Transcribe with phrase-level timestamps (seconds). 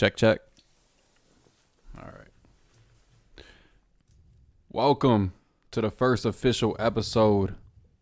[0.00, 0.40] Check, check.
[1.98, 3.44] All right.
[4.70, 5.34] Welcome
[5.72, 7.56] to the first official episode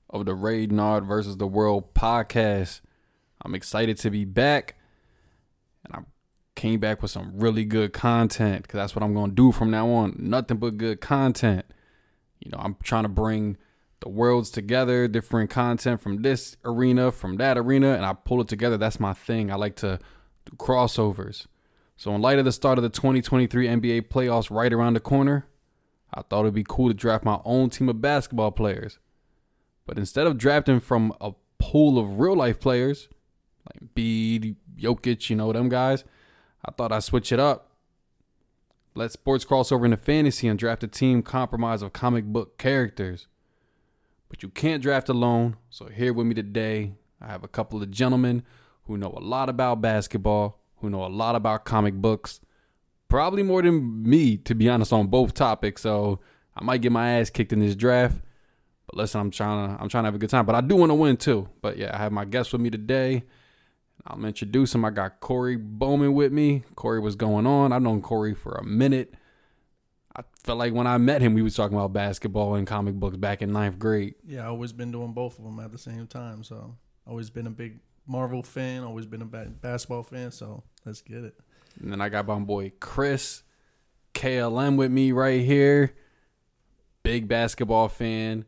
[0.09, 2.83] of the Reynard versus the World podcast.
[3.43, 4.77] I'm excited to be back,
[5.85, 5.99] and I
[6.55, 9.73] came back with some really good content because that's what I'm going to do from
[9.73, 10.15] now on.
[10.21, 11.67] Nothing but good content.
[12.39, 13.57] You know, I'm trying to bring
[14.03, 18.47] the worlds together, different content from this arena, from that arena, and I pull it
[18.47, 18.77] together.
[18.77, 19.51] That's my thing.
[19.51, 19.99] I like to
[20.45, 21.49] do crossovers.
[21.99, 25.49] So, in light of the start of the 2023 NBA playoffs right around the corner,
[26.15, 29.01] I thought it'd be cool to draft my own team of basketball players.
[29.85, 33.09] But instead of drafting from a pool of real life players,
[33.67, 36.05] like Embiid, Jokic, you know, them guys,
[36.65, 37.73] I thought I'd switch it up.
[38.95, 43.27] Let sports cross over into fantasy and draft a team comprised of comic book characters.
[44.29, 47.91] But you can't draft alone, so here with me today, I have a couple of
[47.91, 48.45] gentlemen
[48.85, 52.41] who know a lot about basketball, who know a lot about comic books,
[53.09, 55.83] probably more than me, to be honest, on both topics.
[55.83, 56.21] So
[56.57, 58.21] I might get my ass kicked in this draft.
[58.87, 60.47] But listen, I'm trying to I'm trying to have a good time.
[60.47, 61.49] But I do want to win too.
[61.61, 63.25] But yeah, I have my guest with me today.
[64.07, 64.85] I'm introduce him.
[64.85, 66.65] I got Cory Bowman with me.
[66.77, 67.73] Cory was going on.
[67.73, 69.15] I've known Cory for a minute.
[70.17, 73.17] I felt like when I met him, we was talking about basketball and comic books
[73.17, 74.15] back in ninth grade.
[74.27, 76.43] Yeah, I always been doing both of them at the same time.
[76.43, 76.75] So
[77.07, 78.83] always been a big Marvel fan.
[78.83, 80.33] Always been a basketball fan.
[80.33, 81.35] So let's get it.
[81.81, 83.43] And then I got my boy Chris
[84.15, 85.95] KLM with me right here.
[87.05, 88.45] Big basketball fan,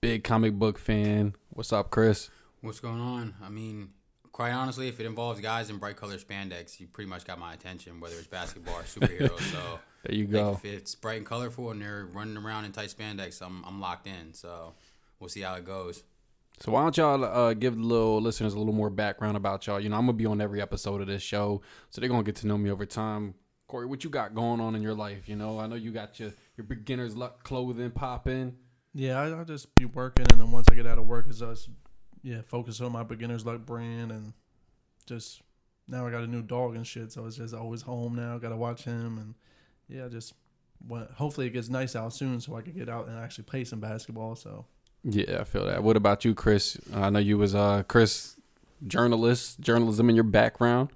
[0.00, 1.34] big comic book fan.
[1.50, 2.30] What's up, Chris?
[2.60, 3.34] What's going on?
[3.42, 3.90] I mean,
[4.30, 7.52] quite honestly, if it involves guys in bright color spandex, you pretty much got my
[7.52, 9.40] attention, whether it's basketball or superheroes.
[9.50, 10.52] so There you like, go.
[10.52, 14.06] if it's bright and colorful and they're running around in tight spandex, I'm I'm locked
[14.06, 14.32] in.
[14.32, 14.74] So
[15.20, 16.02] we'll see how it goes.
[16.62, 19.80] So why don't y'all uh, give the little listeners a little more background about y'all?
[19.80, 21.60] You know, I'm gonna be on every episode of this show,
[21.90, 23.34] so they're gonna get to know me over time.
[23.66, 25.28] Cory, what you got going on in your life?
[25.28, 28.54] You know, I know you got your your beginner's luck clothing popping.
[28.94, 31.42] Yeah, I, I'll just be working, and then once I get out of work, is
[31.42, 31.68] us,
[32.22, 34.32] yeah, focus on my beginner's luck brand, and
[35.04, 35.42] just
[35.88, 38.38] now I got a new dog and shit, so it's just always home now.
[38.38, 39.34] Got to watch him, and
[39.88, 40.32] yeah, just
[40.86, 43.64] want, hopefully it gets nice out soon, so I can get out and actually play
[43.64, 44.36] some basketball.
[44.36, 44.66] So
[45.04, 45.82] Yeah, I feel that.
[45.82, 46.78] What about you, Chris?
[46.94, 48.36] I know you was uh Chris,
[48.86, 50.90] journalist, journalism in your background.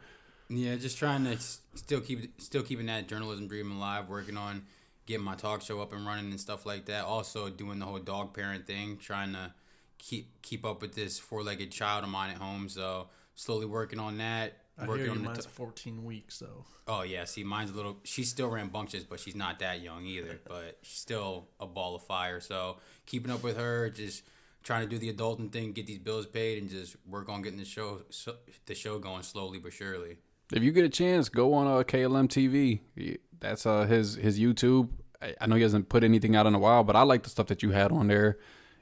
[0.48, 4.64] Yeah, just trying to still keep still keeping that journalism dream alive, working on
[5.06, 7.04] getting my talk show up and running and stuff like that.
[7.04, 9.52] Also doing the whole dog parent thing, trying to
[9.98, 12.68] keep keep up with this four legged child of mine at home.
[12.68, 14.58] So slowly working on that.
[14.78, 17.70] I working hear you, on the mine's t- 14 weeks, so Oh yeah, see, mine's
[17.70, 17.98] a little.
[18.04, 20.40] She's still rambunctious, but she's not that young either.
[20.48, 22.40] But she's still a ball of fire.
[22.40, 24.22] So keeping up with her, just
[24.62, 27.58] trying to do the adulting thing, get these bills paid, and just work on getting
[27.58, 28.34] the show, so,
[28.66, 30.18] the show going slowly but surely.
[30.52, 33.18] If you get a chance, go on uh, KLM TV.
[33.40, 34.90] That's uh his his YouTube.
[35.20, 37.30] I, I know he hasn't put anything out in a while, but I like the
[37.30, 38.38] stuff that you had on there.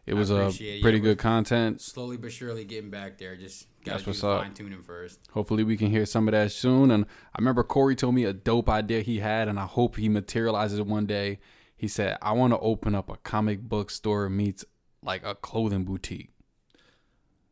[0.07, 1.81] It was uh, a pretty Yeah, good content.
[1.81, 3.37] Slowly but surely getting back there.
[3.37, 4.43] Just gotta That's what's the up.
[4.43, 5.21] fine tuning first.
[5.33, 6.91] Hopefully, we can hear some of that soon.
[6.91, 7.05] And
[7.35, 10.79] I remember Cory told me a dope idea he had, and I hope he materializes
[10.79, 11.39] it one day.
[11.77, 14.65] He said, "I want to open up a comic book store meets
[15.03, 16.31] like a clothing boutique."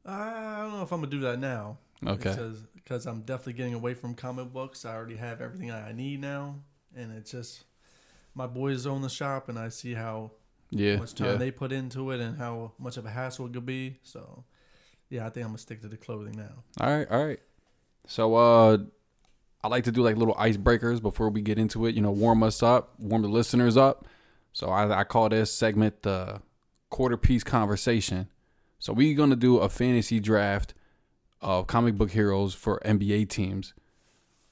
[0.05, 1.79] I don't know if I'm gonna do that now.
[2.07, 2.31] Okay.
[2.31, 4.85] Because because I'm definitely getting away from comic books.
[4.85, 6.57] I already have everything I need now,
[6.95, 7.65] and it's just
[8.35, 10.33] my boys own the shop, and I see how
[10.75, 11.37] Yeah, much time yeah.
[11.37, 13.99] they put into it and how much of a hassle it could be.
[14.03, 14.45] So,
[15.11, 16.65] yeah, I think I'm gonna stick to the clothing now.
[16.81, 17.41] All right, all right.
[18.07, 18.79] So uh
[19.63, 22.43] I like to do like little icebreakers before we get into it, you know, warm
[22.43, 24.07] us up, warm the listeners up.
[24.53, 26.41] So I, I call this segment the
[26.91, 28.29] quarter piece conversation.
[28.79, 30.75] So we're gonna do a fantasy draft
[31.43, 33.75] of comic book heroes for NBA teams.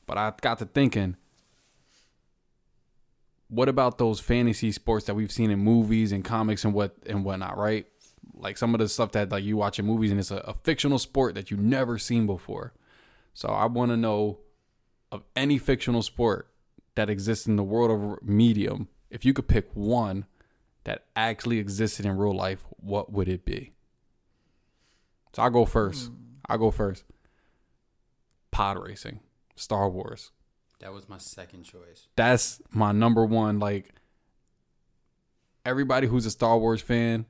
[0.07, 1.17] But I got to thinking,
[3.51, 7.25] what about those fantasy sports that we've seen in movies and comics and what and
[7.25, 7.85] whatnot, right?
[8.35, 10.55] Like some of the stuff that like you watch in movies and it's a, a
[10.55, 12.73] fictional sport that you've never seen before.
[13.35, 14.39] So I want to know
[15.11, 16.49] of any fictional sport
[16.95, 18.89] that exists in the world of medium.
[19.11, 20.27] If you could pick one
[20.85, 23.73] that actually existed in real life, what would it be?
[25.35, 26.09] So I'll go first.
[26.09, 26.15] Hmm.
[26.49, 27.05] I'll go first.
[28.53, 29.21] Pod racing,
[29.57, 30.31] Star Wars.
[30.81, 32.09] That was my second choice.
[32.17, 33.59] That's my number one.
[33.59, 33.95] Like
[35.65, 37.27] everybody who's a Star Wars fan,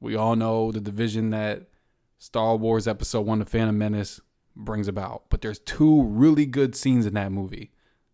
[0.00, 1.68] we all know the division that
[2.18, 4.20] Star Wars Episode One: The Phantom Menace
[4.56, 5.24] brings about.
[5.28, 7.70] But there's two really good scenes in that movie.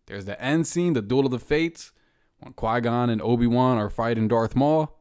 [0.07, 1.93] There's the end scene, the Duel of the Fates,
[2.39, 4.99] when Qui Gon and Obi Wan are fighting Darth Maul,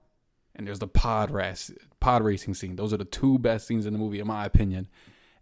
[0.54, 2.76] and there's the pod race, pod racing scene.
[2.76, 4.88] Those are the two best scenes in the movie, in my opinion.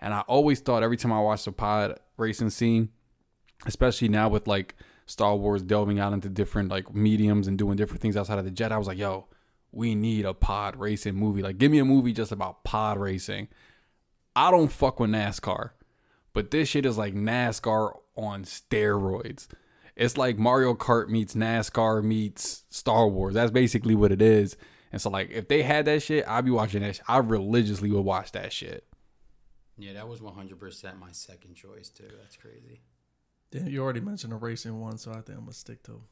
[0.01, 2.91] And I always thought every time I watched a pod racing scene,
[3.67, 4.75] especially now with like
[5.07, 8.51] Star Wars delving out into different like mediums and doing different things outside of the
[8.51, 8.73] jet.
[8.73, 9.27] I was like, yo,
[9.73, 11.43] we need a pod racing movie.
[11.43, 13.49] Like, give me a movie just about pod racing.
[14.37, 15.71] I don't fuck with NASCAR,
[16.33, 19.49] but this shit is like NASCAR on steroids.
[19.97, 23.35] It's like Mario Kart meets NASCAR meets Star Wars.
[23.35, 24.57] That's basically what it is.
[24.93, 26.97] And so, like, if they had that shit, I'd be watching that.
[26.97, 27.05] Shit.
[27.09, 28.87] I religiously would watch that shit.
[29.77, 32.11] Yeah, that was 100% my second choice too.
[32.21, 32.81] That's crazy.
[33.53, 36.03] Yeah, you already mentioned a racing one, so I think I'm gonna stick to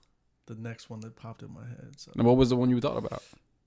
[0.47, 1.95] the next one that popped in my head.
[1.99, 3.23] So And what was the one you thought about?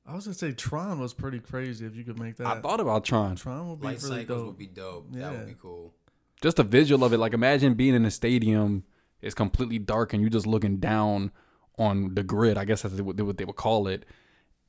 [0.07, 2.47] I was gonna say Tron was pretty crazy if you could make that.
[2.47, 3.35] I thought about Tron.
[3.35, 4.47] Tron would be Light really cycles dope.
[4.47, 5.11] would be dope.
[5.11, 5.93] That would be cool.
[6.41, 7.17] Just the visual of it.
[7.17, 8.85] Like, imagine being in a stadium.
[9.21, 11.31] It's completely dark, and you're just looking down
[11.77, 12.57] on the grid.
[12.57, 14.05] I guess that's what they, what they would call it.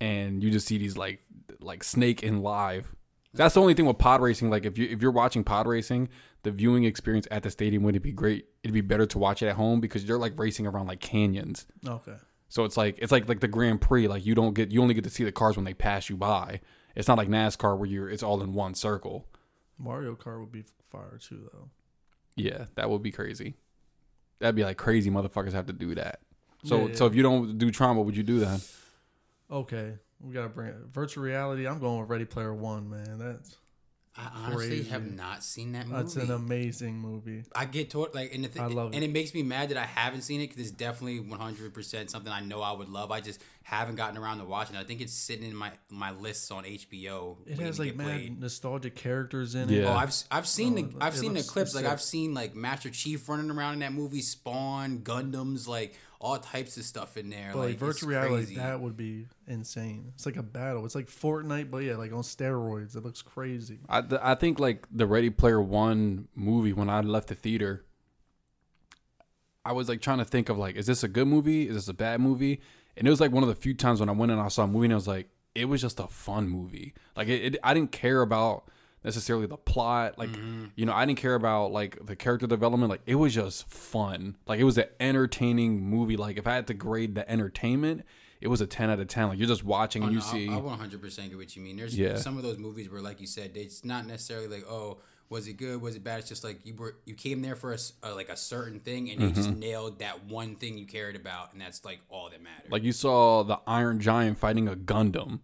[0.00, 1.20] And you just see these like
[1.60, 2.94] like snake in live.
[3.32, 4.50] That's the only thing with pod racing.
[4.50, 6.08] Like if you if you're watching pod racing,
[6.42, 8.46] the viewing experience at the stadium wouldn't be great.
[8.62, 11.66] It'd be better to watch it at home because you're like racing around like canyons.
[11.86, 12.16] Okay.
[12.48, 14.08] So it's like it's like like the Grand Prix.
[14.08, 16.16] Like you don't get you only get to see the cars when they pass you
[16.16, 16.60] by.
[16.96, 19.28] It's not like NASCAR where you're it's all in one circle.
[19.78, 21.70] Mario Kart would be fire too, though.
[22.36, 23.54] Yeah, that would be crazy.
[24.40, 26.20] That'd be like crazy motherfuckers have to do that.
[26.64, 27.10] So Yeah, so yeah.
[27.10, 28.66] if you don't do what would you do that?
[29.50, 30.76] Okay, we gotta bring it.
[30.92, 31.66] Virtual reality.
[31.66, 33.18] I'm going with Ready Player One, man.
[33.18, 33.56] That's
[34.16, 36.02] I honestly have not seen that movie.
[36.02, 37.44] that's an amazing movie.
[37.54, 39.04] I get toward like, and the thing, I love and it.
[39.04, 42.10] it makes me mad that I haven't seen it because it's definitely one hundred percent
[42.10, 43.10] something I know I would love.
[43.10, 44.74] I just haven't gotten around to watching.
[44.74, 44.80] it.
[44.80, 47.36] I think it's sitting in my my lists on HBO.
[47.46, 48.40] It has like get mad played.
[48.40, 49.78] nostalgic characters in Yeah.
[49.82, 49.84] it.
[49.86, 51.74] Oh, I've I've seen Oh, the I've seen the looks clips.
[51.74, 51.92] Like sick.
[51.92, 56.76] I've seen like Master Chief running around in that movie, Spawn, Gundams, like all types
[56.76, 57.50] of stuff in there.
[57.52, 58.56] But like like it's virtual reality, crazy.
[58.56, 60.12] that would be insane.
[60.14, 60.84] It's like a battle.
[60.84, 62.96] It's like Fortnite, but yeah, like on steroids.
[62.96, 63.78] It looks crazy.
[63.88, 67.84] I th- I think like the Ready Player One movie when I left the theater,
[69.64, 71.68] I was like trying to think of like, is this a good movie?
[71.68, 72.60] Is this a bad movie?
[73.00, 74.64] And it was like one of the few times when I went and I saw
[74.64, 76.92] a movie and I was like, it was just a fun movie.
[77.16, 78.70] Like it, it I didn't care about
[79.02, 80.18] necessarily the plot.
[80.18, 80.66] Like mm-hmm.
[80.76, 82.90] you know, I didn't care about like the character development.
[82.90, 84.36] Like it was just fun.
[84.46, 86.18] Like it was an entertaining movie.
[86.18, 88.04] Like if I had to grade the entertainment,
[88.42, 89.28] it was a ten out of ten.
[89.28, 90.48] Like you're just watching Oh, and you no, I- see.
[90.50, 91.78] I, 100% get what you mean.
[91.78, 92.16] There's Yeah.
[92.16, 94.98] some of those movies where, like you said, it's not necessarily like, oh,
[95.30, 95.80] was it good?
[95.80, 96.18] Was it bad?
[96.18, 98.80] It's just like you were you came there for a, s- uh, like a certain
[98.80, 99.58] thing and you just Mm-hmm.
[99.60, 102.70] nailed that one thing you cared about, and that's like all that mattered.
[102.70, 105.40] like you saw the Iron Giant fighting a Gundam,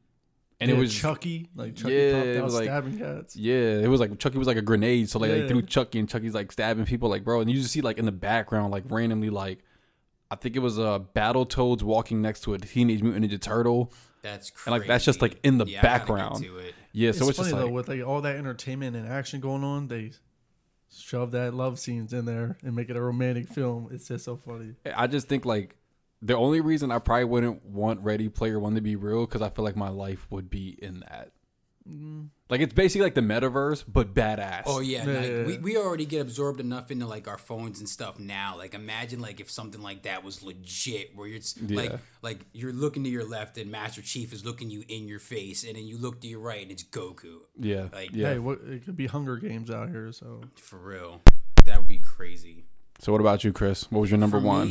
[0.60, 1.48] and it was Chucky.
[1.54, 3.36] Like Chucky Yeah, popped it out was like- stabbing cats.
[3.36, 6.08] Yeah, it was like Chucky was like a grenade, so like they threw Chucky and
[6.08, 8.84] Chucky's like stabbing people, like bro, and you just see like in the background, like
[8.88, 9.60] randomly, like
[10.30, 13.40] I think it was a uh, Battle Toads walking next to a Teenage Mutant Ninja
[13.40, 13.92] Turtle.
[14.22, 14.62] that's crazy.
[14.74, 16.44] and, like, that's just, like, in the Yeah, I background.
[16.96, 19.62] Yeah, so it's funny just though like with like all that entertainment and action going
[19.62, 20.12] on, they
[20.90, 23.90] shove that love scenes in there and make it a romantic film.
[23.93, 24.76] It's just so funny.
[24.96, 25.76] I just think like
[26.22, 29.50] the only reason I probably wouldn't want Ready Player One to be real because I
[29.50, 31.32] feel like my life would be in that.
[31.87, 34.62] Mm, Like it's basically like the metaverse, but badass.
[34.66, 35.60] Oh yeah, Yeah, like, yeah, we, yeah.
[35.60, 38.56] we already get absorbed enough into like our phones and stuff now.
[38.56, 42.72] Like imagine like if something like that was legit, where you're just, like like you're
[42.72, 45.87] looking to your left and Master Chief is looking you in your face, and then
[45.87, 47.40] you look to your right and it's Goku.
[47.58, 48.34] yeah, Like, yeah.
[48.34, 51.22] Hey, what it could be Hunger Games out here, so For real,
[51.64, 52.64] that would be crazy.
[53.00, 53.90] So what about you, Chris?
[53.90, 54.69] What was your number For one?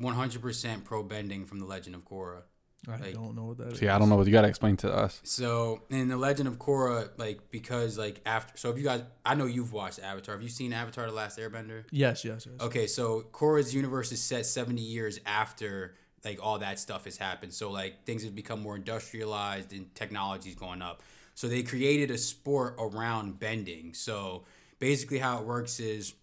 [0.00, 2.42] 100% pro bending from the Legend of Korra.
[2.88, 3.78] I Like- don't know what that is.
[3.78, 5.20] See, I don't know what you got to explain to us.
[5.22, 9.34] So in the Legend of Korra, like because like after, so if you guys, I
[9.34, 10.34] know you've watched Avatar.
[10.34, 11.84] Have you seen Avatar: The Last Airbender?
[11.90, 12.60] Yes, yes, yes.
[12.60, 15.94] Okay, so Korra's universe is set 70 years after
[16.24, 17.52] like all that stuff has happened.
[17.52, 21.02] So like things have become more industrialized and technology's going up.
[21.34, 23.94] So they created a sport around bending.
[23.94, 24.44] So
[24.78, 26.14] basically how it works is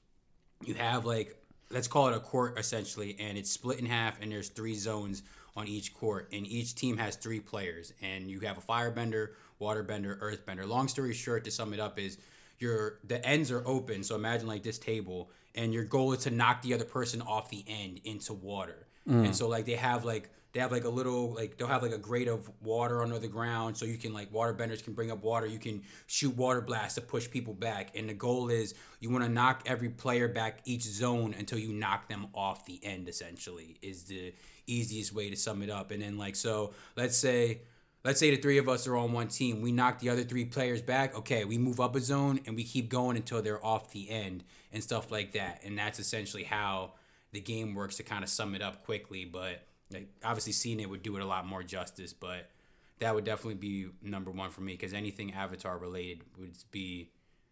[0.65, 1.35] you have like
[1.69, 5.21] let's call it a court essentially and it's split in half and there's three zones
[5.57, 10.17] on each court and each team has three players and you have a firebender waterbender
[10.19, 10.67] earthbender.
[10.67, 12.17] Long story short to sum it up is
[12.59, 16.29] your the ends are open so imagine like this table and your goal is to
[16.29, 18.87] knock the other person off the end into water.
[19.09, 19.25] Mm.
[19.25, 21.91] And so like they have like they have like a little like they'll have like
[21.91, 25.11] a grate of water under the ground so you can like water benders can bring
[25.11, 28.73] up water you can shoot water blasts to push people back and the goal is
[28.99, 32.79] you want to knock every player back each zone until you knock them off the
[32.83, 34.33] end essentially is the
[34.67, 35.91] easiest way to sum it up.
[35.91, 37.61] And then like so let's say
[38.03, 40.45] let's say the three of us are on one team we knock the other three
[40.45, 43.91] players back okay we move up a zone and we keep going until they're off
[43.91, 45.61] the end and stuff like that.
[45.65, 46.93] And that's essentially how
[47.31, 49.25] the game works to kind of sum it up quickly.
[49.25, 52.49] But like obviously seeing it would do it a lot more justice but
[52.99, 57.09] that would definitely be number one for me because anything avatar related would be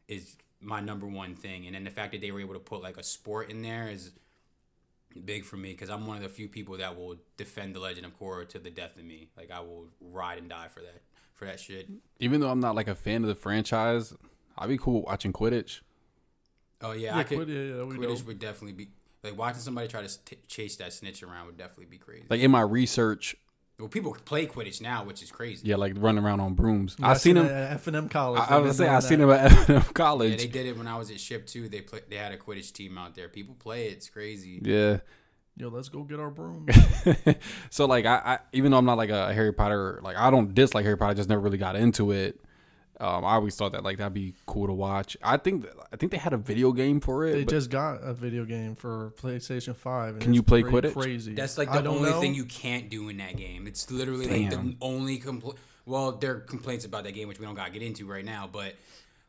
[0.08, 1.66] is my number one thing.
[1.66, 3.88] And then the fact that they were able to put like a sport in there
[3.88, 4.12] is
[5.24, 8.06] big for me because I'm one of the few people that will defend the Legend
[8.06, 9.30] of Korra to the death of me.
[9.38, 11.02] Like I will ride and die for that
[11.34, 11.88] for that shit.
[12.20, 14.14] Even though I'm not like a fan of the franchise,
[14.58, 15.82] I'd be cool watching Quidditch.
[16.82, 17.38] Oh yeah, Yeah, I could.
[17.38, 18.26] Quid- yeah, yeah, Quidditch know.
[18.28, 18.90] would definitely be
[19.24, 22.26] like watching somebody try to s- t- chase that snitch around would definitely be crazy.
[22.30, 23.36] Like in my research,
[23.80, 25.68] well, people play Quidditch now, which is crazy.
[25.68, 26.96] yeah, like running around on brooms.
[27.00, 27.46] Yeah, I seen him.
[27.46, 28.42] at uh, F and M College.
[28.50, 29.52] I, I was They've gonna say I doing seen that.
[29.52, 30.38] him at F&M Yeah, college.
[30.38, 31.68] they did it when I was at Ship too.
[31.68, 32.00] They play.
[32.10, 33.28] They had a Quidditch team out there.
[33.30, 33.94] People play it.
[33.94, 34.62] It's crazy.
[34.64, 35.00] Yeah.
[35.58, 36.68] Yo, let's go get our broom.
[37.70, 40.54] so like I, I even though I'm not like a Harry Potter like I don't
[40.54, 42.40] dislike Harry Potter, I just never really got into it.
[42.98, 45.18] Um, I always thought that like that'd be cool to watch.
[45.22, 47.34] I think I think they had a video game for it.
[47.34, 50.14] They just got a video game for PlayStation Five.
[50.14, 50.94] And Can you play Quidditch?
[50.94, 51.34] Crazy.
[51.34, 52.22] That's like the only know.
[52.22, 53.68] thing you can't do in that game.
[53.68, 57.46] It's literally like the only compl- Well, there are complaints about that game, which we
[57.46, 58.50] don't gotta get into right now.
[58.50, 58.76] But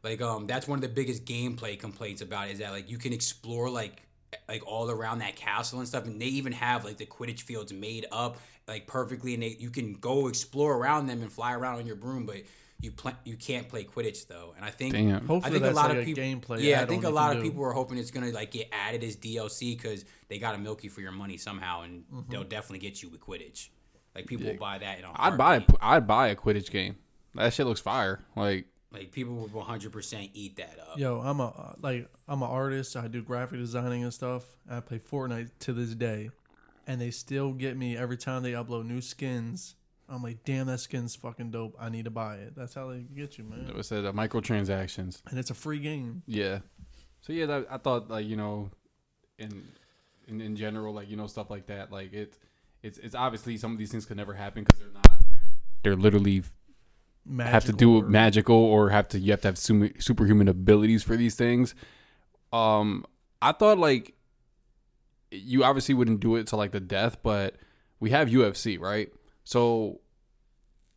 [0.04, 2.98] like, um, that's one of the biggest gameplay complaints about it, is that like you
[2.98, 4.02] can explore like
[4.48, 7.72] like all around that castle and stuff, and they even have like the Quidditch fields
[7.72, 11.80] made up like perfectly, and they you can go explore around them and fly around
[11.80, 12.36] on your broom, but.
[12.80, 15.26] You play, you can't play Quidditch though, and I think Damn.
[15.26, 16.22] Hopefully I think that's a lot like of a people.
[16.22, 17.48] gameplay yeah, I think a lot of do.
[17.48, 20.90] people are hoping it's gonna like get added as DLC because they gotta milk you
[20.90, 22.30] for your money somehow, and Mm-hmm.
[22.30, 23.68] they'll definitely get you with Quidditch.
[24.14, 24.98] Like people will buy that.
[24.98, 25.76] In a I'd buy a, heartbeat.
[25.80, 26.96] I'd buy a Quidditch game.
[27.34, 28.20] That shit looks fire.
[28.36, 30.98] Like Like people would 100 percent eat that up.
[30.98, 32.94] Yo, I'm a like I'm an artist.
[32.94, 34.44] I do graphic designing and stuff.
[34.70, 36.28] I play Fortnite to this day,
[36.86, 39.76] and they still get me every time they upload new skins.
[40.08, 41.76] I'm like, damn, that skin's fucking dope.
[41.80, 42.54] I need to buy it.
[42.56, 43.66] That's how they get you, man.
[43.68, 45.20] it was said uh, microtransactions.
[45.28, 46.22] And it's a free game.
[46.26, 46.60] Yeah.
[47.22, 48.70] So yeah, that, I thought like you know,
[49.38, 49.64] in,
[50.28, 52.38] in in general, like you know stuff like that, like it,
[52.82, 55.22] it's it's obviously some of these things could never happen because they're not.
[55.82, 56.44] They're literally
[57.28, 60.46] Magical have to do or- magical or have to you have to have super, superhuman
[60.46, 61.74] abilities for these things.
[62.52, 63.04] Um,
[63.42, 64.14] I thought like
[65.32, 67.56] you obviously wouldn't do it to like the death, but
[67.98, 69.12] we have UFC, right?
[69.46, 70.00] So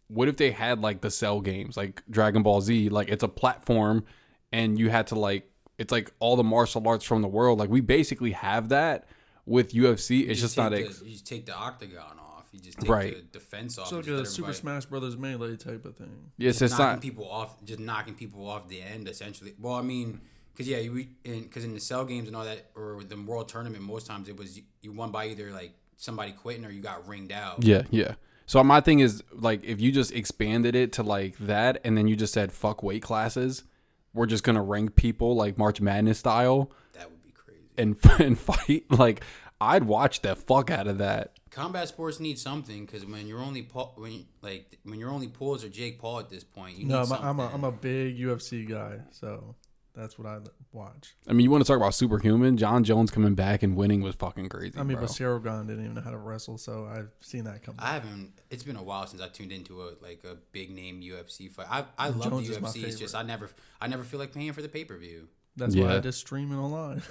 [0.08, 3.28] what if they had like the cell games, like Dragon Ball Z, like it's a
[3.28, 4.06] platform
[4.52, 7.60] and you had to like it's like all the martial arts from the world.
[7.60, 9.08] Like we basically have that
[9.46, 10.22] with UFC.
[10.22, 12.48] You It's just not take ex- you just take the octagon off.
[12.52, 13.16] You just take Right.
[13.16, 13.86] the defense off.
[13.86, 16.32] It's like just a Super Smash Brothers melee type of thing.
[16.38, 19.54] yes, just it's knocking not people off, just knocking people off the end, essentially.
[19.60, 23.04] Well, I mean, because yeah, you because in, the cell games and all that, or
[23.04, 26.66] the world tournament, most times it was you, you won by either like somebody quitting
[26.66, 27.64] or you got ringed out.
[27.64, 28.16] Yeah, yeah.
[28.50, 32.08] So my thing is like if you just expanded it to like that and then
[32.08, 33.64] you just said fuck weight classes,
[34.12, 37.68] we're just gonna rank people like March Madness style That would be crazy.
[37.78, 38.86] and and fight.
[38.90, 39.22] Like
[39.62, 41.34] I'd watch the fuck out of that.
[41.52, 45.28] Combat sports need something because when you're only Paul, when you, like when your only
[45.28, 47.28] pools are Jake Paul at this point, you No, need I'm a, something.
[47.28, 49.56] I'm a I'm a big UFC guy, so
[50.00, 50.40] that's what I
[50.72, 51.16] watch.
[51.28, 52.58] I mean, you want to talk about superhuman?
[52.58, 54.74] Jon Jones coming back and winning was fucking crazy.
[54.78, 55.06] I mean, bro.
[55.06, 57.76] but Ciryl Gane didn't even know how to wrestle, so I've seen that come.
[57.78, 58.32] I haven't.
[58.50, 61.68] It's been a while since I tuned into a like a big name UFC fight.
[61.70, 62.84] I I love Jones the UFC.
[62.84, 63.50] It's just I never
[63.82, 65.28] I never feel like paying for the pay per view.
[65.58, 67.02] That's why I just stream it online.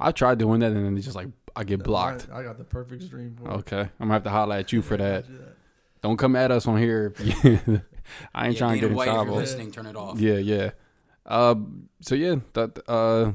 [0.00, 2.28] I tried doing that and then it's just like I get blocked.
[2.32, 3.50] I, I got the perfect stream for.
[3.50, 5.26] Okay, I'm gonna have to holler at you for that.
[5.26, 5.56] Do that.
[6.02, 7.14] Don't come at us on here.
[7.20, 7.80] I ain't Yeah,
[8.34, 9.36] trying to Dana get in White, if you're trouble.
[9.36, 10.18] listening, turn it off.
[10.18, 10.70] Yeah, yeah.
[11.24, 11.54] Uh,
[12.00, 13.32] so yeah, that uh,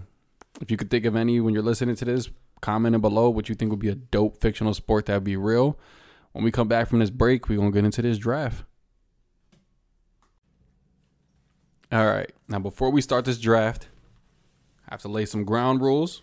[0.61, 2.29] if you could think of any when you're listening to this,
[2.61, 5.77] comment below what you think would be a dope fictional sport that would be real.
[6.33, 8.63] When we come back from this break, we're gonna get into this draft.
[11.91, 12.31] All right.
[12.47, 13.87] Now before we start this draft,
[14.87, 16.21] I have to lay some ground rules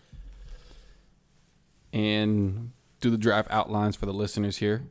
[1.93, 4.85] and do the draft outlines for the listeners here.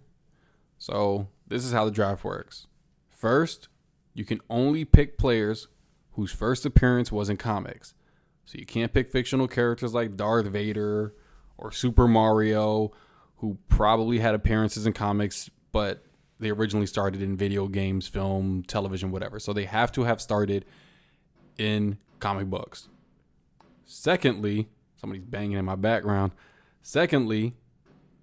[0.79, 2.67] So this is how the draft works.
[3.09, 3.67] First,
[4.13, 5.67] you can only pick players
[6.13, 7.93] whose first appearance was in comics.
[8.45, 11.13] So you can't pick fictional characters like Darth Vader
[11.57, 12.91] or Super Mario,
[13.37, 16.03] who probably had appearances in comics, but
[16.39, 19.39] they originally started in video games, film, television, whatever.
[19.39, 20.65] So they have to have started
[21.57, 22.89] in comic books.
[23.85, 26.31] Secondly, somebody's banging in my background.
[26.81, 27.55] Secondly,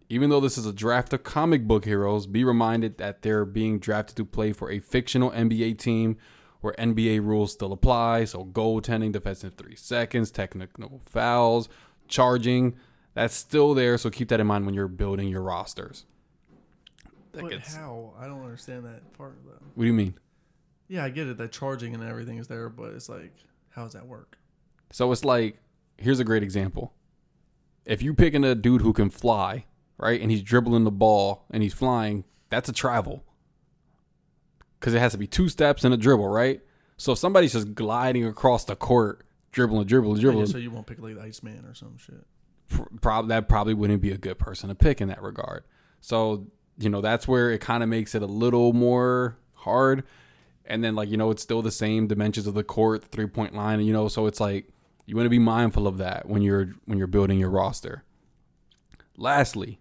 [0.09, 3.79] even though this is a draft of comic book heroes, be reminded that they're being
[3.79, 6.17] drafted to play for a fictional NBA team
[6.61, 8.25] where NBA rules still apply.
[8.25, 11.69] So goaltending, defensive three seconds, technical fouls,
[12.09, 12.75] charging,
[13.15, 13.97] that's still there.
[13.99, 16.05] So keep that in mind when you're building your rosters.
[17.33, 18.15] That But gets- how?
[18.19, 19.53] I don't understand that part though.
[19.75, 20.15] what do you mean?
[20.89, 23.33] Yeah, I get it that charging and everything is there, but it's like,
[23.71, 24.39] how does that work?
[24.91, 25.59] So it's like,
[25.97, 26.93] here's a great example.
[27.85, 31.63] If you're picking a dude who can fly, right, and he's dribbling the ball and
[31.63, 33.23] he's flying, that's a travel.
[34.81, 36.61] Because it has to be two steps and a dribble, right?
[36.97, 40.99] So if somebody's just gliding across the court, dribbling, dribbling, dribbling, so you won't pick
[41.01, 42.27] like the Iceman or some shit.
[43.01, 45.65] prob- that probably wouldn't be a good person to pick in that regard.
[46.01, 46.47] So,
[46.79, 50.05] you know, that's where it kind of makes it a little more hard.
[50.65, 53.55] And then, like, you know, it's still the same dimensions of the court, three point
[53.55, 54.69] line, you know, so it's like
[55.07, 58.05] you want to be mindful of that when you're when you're building your roster.
[59.17, 59.81] Lastly,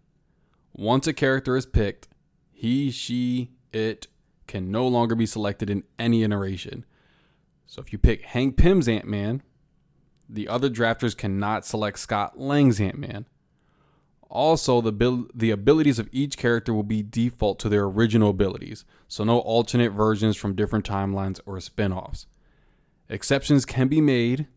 [0.74, 2.08] once a character is picked,
[2.52, 4.08] he, she, it
[4.50, 6.84] can no longer be selected in any iteration.
[7.66, 9.44] So if you pick Hank Pym's Ant Man,
[10.28, 13.28] the other drafters cannot select Scott Lang's Ant Man.
[14.30, 18.86] Also, the bil- the abilities of each character will be default to their original abilities,
[19.08, 22.28] so no alternate versions from different timelines or spin-offs.
[23.08, 24.48] Exceptions can be made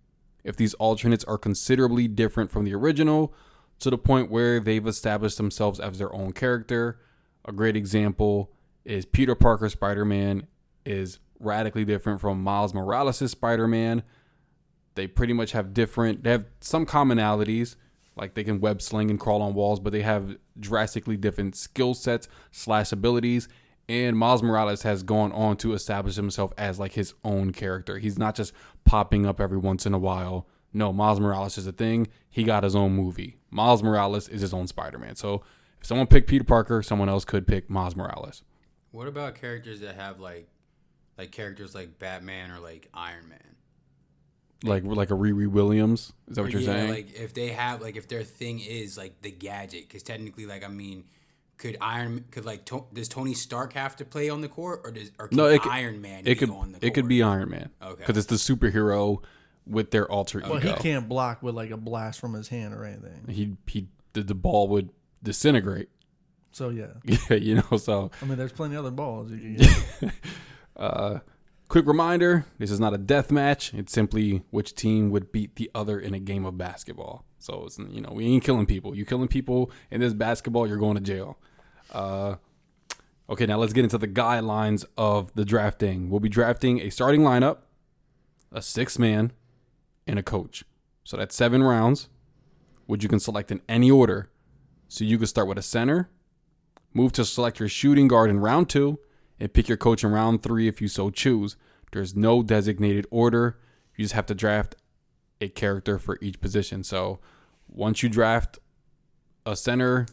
[0.45, 3.33] if these alternates are considerably different from the original
[3.79, 6.99] to the point where they've established themselves as their own character.
[7.47, 8.51] A great example
[8.85, 10.47] is Peter Parker Spider-Man
[10.85, 14.03] is radically different from Miles Morales' Spider-Man.
[14.95, 17.77] They pretty much have different they have some commonalities
[18.17, 21.95] like they can web sling and crawl on walls, but they have drastically different skill
[21.95, 23.49] sets slash abilities.
[23.89, 27.99] And Miles Morales has gone on to establish himself as like his own character.
[27.99, 28.53] He's not just
[28.85, 30.47] popping up every once in a while.
[30.73, 32.09] No, Miles Morales is a thing.
[32.31, 33.39] He got his own movie.
[33.51, 35.17] Miles Morales is his own Spider Man.
[35.17, 35.43] So
[35.81, 38.43] if someone picked Peter Parker, someone else could pick Miles Morales.
[38.93, 40.49] What about characters that have like,
[41.19, 43.39] like characters like Batman or like Iron Man?
[44.65, 46.13] Like like a Riri Williams.
[46.29, 46.91] Is that what you're yeah, saying?
[46.91, 50.63] Like if they have like if their thing is like the gadget, because technically, like
[50.65, 51.05] I mean,
[51.57, 54.93] could Iron could like to, does Tony Stark have to play on the court or
[54.93, 56.85] does or can No, it could- Iron Man it be could on the court?
[56.85, 57.71] it could be Iron Man.
[57.83, 58.05] Okay.
[58.07, 59.23] Because it's the superhero
[59.67, 60.51] with their alter ego.
[60.51, 63.25] Well, he can't block with like a blast from his hand or anything.
[63.29, 64.91] he he the, the ball would
[65.23, 65.89] disintegrate.
[66.53, 67.77] So yeah, Yeah, you know.
[67.79, 69.55] So, I mean, there's plenty of other balls you can
[70.01, 70.13] get.
[70.77, 71.19] uh,
[71.69, 73.73] quick reminder: this is not a death match.
[73.75, 77.25] It's simply which team would beat the other in a game of basketball.
[77.39, 78.95] So it's you know we ain't killing people.
[78.95, 81.39] You killing people in this basketball, you're going to jail.
[81.91, 82.37] Uh,
[83.29, 86.11] okay, now let's get into the guidelines of the drafting.
[86.11, 87.59] We'll be drafting a starting lineup,
[88.53, 89.33] a six man,
[90.07, 90.65] and a coach.
[91.05, 92.09] So that's seven rounds,
[92.87, 94.31] which you can select in any order.
[94.89, 96.11] So you can start with a center,
[96.95, 98.99] move to select your shooting guard in round two,
[99.39, 101.57] and pick your coach in round three if you so choose.
[101.93, 103.59] There's no designated order.
[103.97, 104.77] You just have to draft
[105.41, 106.85] a character for each position.
[106.85, 107.19] So
[107.69, 108.59] once you draft
[109.45, 110.07] a center,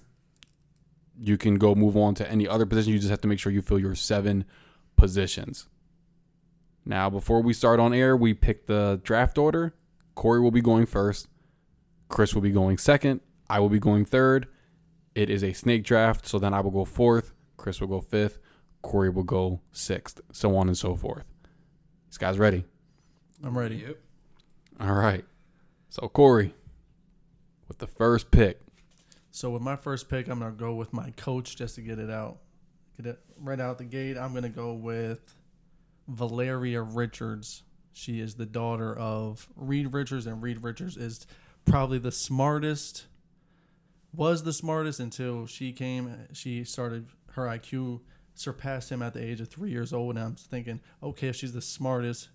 [1.18, 2.94] you can go move on to any other position.
[2.94, 4.46] You just have to make sure you fill your seven
[4.96, 5.68] positions.
[6.86, 9.76] Now, before we start on air, we pick the draft order.
[10.16, 11.28] Cory will be going first.
[12.08, 13.22] Chris will be going second.
[13.50, 14.48] I will be going third.
[15.16, 17.34] It is a snake draft, so then I will go fourth.
[17.58, 18.40] Chris will go fifth.
[18.82, 21.26] Cory will go sixth, so on and so forth.
[22.08, 22.64] This guy's ready.
[23.44, 23.78] I'm ready.
[23.78, 23.98] Yep.
[24.80, 25.26] All right.
[25.90, 26.54] So Cory,
[27.68, 28.62] with the first pick,
[29.32, 32.10] So with my first pick, I'm gonna go with my coach just to get it
[32.10, 32.40] out,
[32.98, 34.18] get it right out the gate.
[34.18, 35.36] I'm gonna go with
[36.08, 37.64] Valeria Richards.
[37.94, 41.28] She is the daughter of Reed Richards, and Reed Richards is
[41.66, 43.06] probably the smartest.
[44.14, 46.28] Was the smartest until she came.
[46.34, 48.02] She started her IQ
[48.34, 51.54] surpassed him at the age of three years old, and I'm thinking, okay, if she's
[51.54, 52.30] the smartest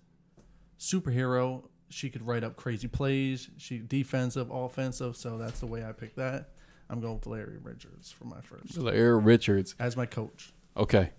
[0.79, 3.49] superhero, she could write up crazy plays.
[3.57, 5.17] She defensive, offensive.
[5.17, 6.49] So that's the way I picked that.
[6.89, 9.75] I'm going with Larry Richards for my first Blair Richards.
[9.79, 10.53] as my coach.
[10.77, 11.11] Okay.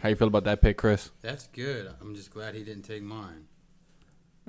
[0.00, 1.10] How you feel about that pick, Chris?
[1.22, 1.90] That's good.
[2.00, 3.46] I'm just glad he didn't take mine.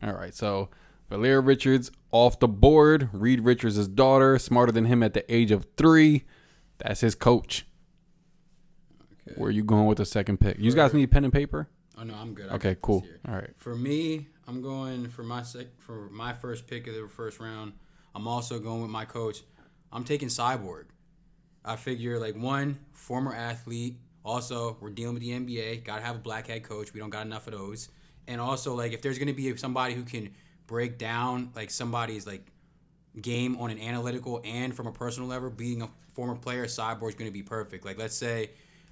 [0.02, 0.34] All right.
[0.34, 0.70] So
[1.10, 3.10] Valeria Richards off the board.
[3.13, 6.24] Reed Richards' daughter, smarter than him at the age of three.
[6.80, 7.65] That's his coach.
[9.28, 9.34] Okay.
[9.36, 10.58] Where are you going with the second pick?
[10.60, 11.70] You guys need pen and paper?
[11.98, 12.50] Oh no, I'm good.
[12.50, 13.06] I Okay, cool.
[13.28, 13.50] All right.
[13.58, 17.74] For me, I'm going for my sec for my first pick of the first round.
[18.13, 19.41] I'm also going with my coach.
[19.91, 20.86] I'm taking Cyborg.
[21.65, 23.98] I figure like one former athlete.
[24.24, 25.84] Also, we're dealing with the NBA.
[25.84, 26.93] Got to have a black head coach.
[26.93, 27.89] We don't got enough of those.
[28.28, 30.34] And also, like if there's gonna be somebody who can
[30.68, 32.46] break down like somebody's like
[33.22, 37.30] game on an analytical and from a personal level, being a former player, Cyborg's going
[37.30, 37.86] to be perfect.
[37.86, 38.52] Like, let's say,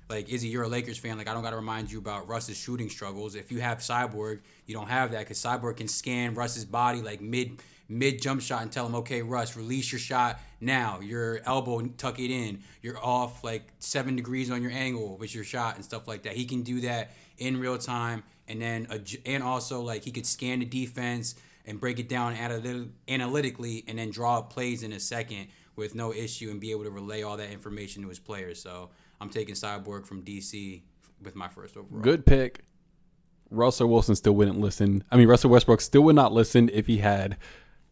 [0.10, 1.18] like, Izzy, you're a Lakers fan.
[1.18, 3.36] Like, I don't got to remind you about Russ's shooting struggles.
[3.36, 7.22] If you have Cyborg, you don't have that because Cyborg can scan Russ's body like
[7.22, 11.00] mid mid jump shot and tell him, okay, Russ, release your shot now.
[11.02, 12.62] Your elbow, tuck it in.
[12.82, 16.34] You're off like seven degrees on your angle with your shot and stuff like that.
[16.34, 18.88] He can do that in real time, and then
[19.26, 22.34] and also like he could scan the defense and break it down
[23.08, 26.84] analytically and then draw up plays in a second with no issue and be able
[26.84, 28.62] to relay all that information to his players.
[28.62, 30.82] So I'm taking Cyborg from DC
[31.22, 32.02] with my first overall.
[32.02, 32.64] Good pick.
[33.52, 35.04] Russell Wilson still wouldn't listen.
[35.12, 37.38] I mean, Russell Westbrook still would not listen if he had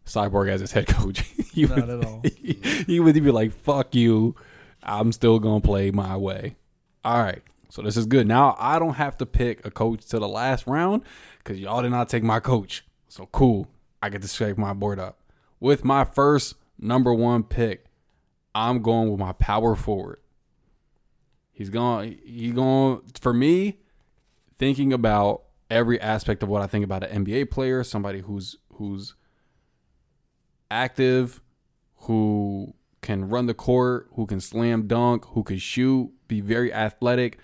[0.05, 1.19] Cyborg as his head coach.
[1.53, 2.21] he, Not would, at all.
[2.41, 4.35] he, he would be like, "Fuck you,
[4.81, 6.55] I'm still gonna play my way."
[7.05, 8.27] All right, so this is good.
[8.27, 11.03] Now I don't have to pick a coach to the last round
[11.37, 12.83] because y'all did not take my coach.
[13.13, 13.67] So cool,
[14.01, 15.19] I get to shake my board up
[15.59, 17.85] with my first number one pick.
[18.55, 20.19] I'm going with my power forward.
[21.51, 22.17] He's going.
[22.25, 23.77] He going for me.
[24.57, 29.13] Thinking about every aspect of what I think about an NBA player, somebody who's who's
[30.71, 31.39] active,
[32.07, 32.73] who
[33.03, 37.37] can run the court, who can slam dunk, who can shoot, be very athletic,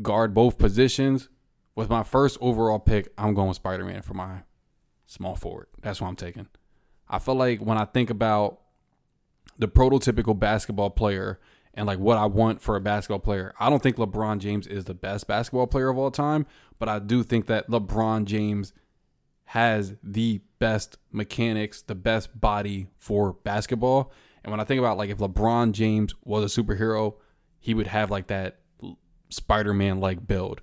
[0.00, 1.28] guard both positions.
[1.74, 4.44] With my first overall pick, I'm going with Spider Man for my
[5.12, 5.66] small forward.
[5.80, 6.48] That's what I'm taking.
[7.08, 8.60] I feel like when I think about
[9.58, 11.38] the prototypical basketball player
[11.74, 14.84] and like what I want for a basketball player, I don't think LeBron James is
[14.84, 16.46] the best basketball player of all time,
[16.78, 18.72] but I do think that LeBron James
[19.46, 24.10] has the best mechanics, the best body for basketball.
[24.42, 27.16] And when I think about like if LeBron James was a superhero,
[27.60, 28.60] he would have like that
[29.28, 30.62] Spider-Man like build.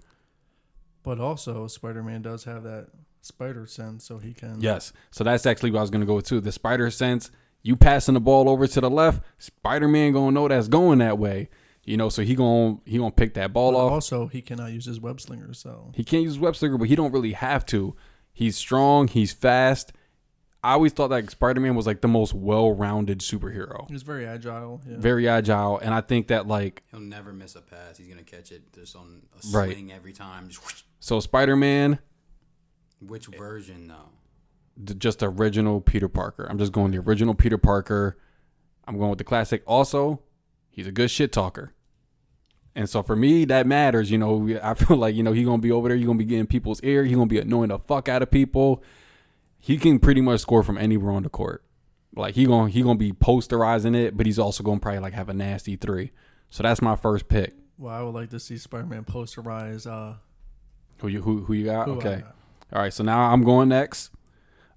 [1.04, 2.88] But also, Spider Man does have that
[3.22, 4.62] spider sense, so he can.
[4.62, 4.94] Yes.
[5.12, 6.40] So that's actually what I was gonna go to.
[6.40, 10.68] The spider sense, you passing the ball over to the left, Spider-Man gonna know that's
[10.68, 11.50] going that way.
[11.86, 13.92] You know, so he gonna he gonna pick that ball But off.
[13.92, 16.96] also, he cannot use his web slinger, so He can't use web slinger, but he
[16.96, 17.96] don't really have to.
[18.32, 19.08] He's strong.
[19.08, 19.92] He's fast.
[20.62, 23.90] I always thought that Spider Man was like the most well rounded superhero.
[23.90, 24.82] he's very agile.
[24.88, 24.98] Yeah.
[25.00, 27.98] Very agile, and I think that like He'll never miss a pass.
[27.98, 29.72] He's gonna catch it just on a Right.
[29.72, 30.50] swing every time.
[30.50, 32.00] Just so Spider Man,
[33.00, 34.10] Which version though?
[34.82, 36.48] the just original Peter Parker.
[36.50, 38.18] I'm just going the original Peter Parker.
[38.88, 39.62] I'm going with the classic.
[39.68, 40.22] Also,
[40.70, 41.74] he's a good shit talker.
[42.76, 44.10] And so for me, that matters.
[44.10, 46.26] You know, I feel like, you know, he gonna be over there, he gonna be
[46.26, 48.82] getting people's ear, he gonna be annoying the fuck out of people.
[49.60, 51.64] He can pretty much score from anywhere on the court.
[52.16, 55.30] Like he gonna he gonna be posterizing it, but he's also gonna probably like have
[55.30, 56.12] a nasty three.
[56.50, 57.54] So that's my first pick.
[57.78, 59.86] Well, I would like to see Spider Man posterize.
[59.86, 60.16] Uh,
[61.00, 61.86] Who you who who you got?
[61.86, 62.16] who I okay.
[62.22, 62.36] got.
[62.72, 64.12] All right, so now I'm going next.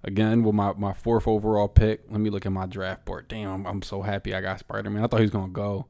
[0.03, 2.03] Again, with my, my fourth overall pick.
[2.09, 3.27] Let me look at my draft board.
[3.27, 5.03] Damn, I'm, I'm so happy I got Spider Man.
[5.03, 5.85] I thought he was going to go.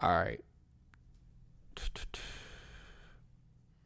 [0.00, 0.40] All right.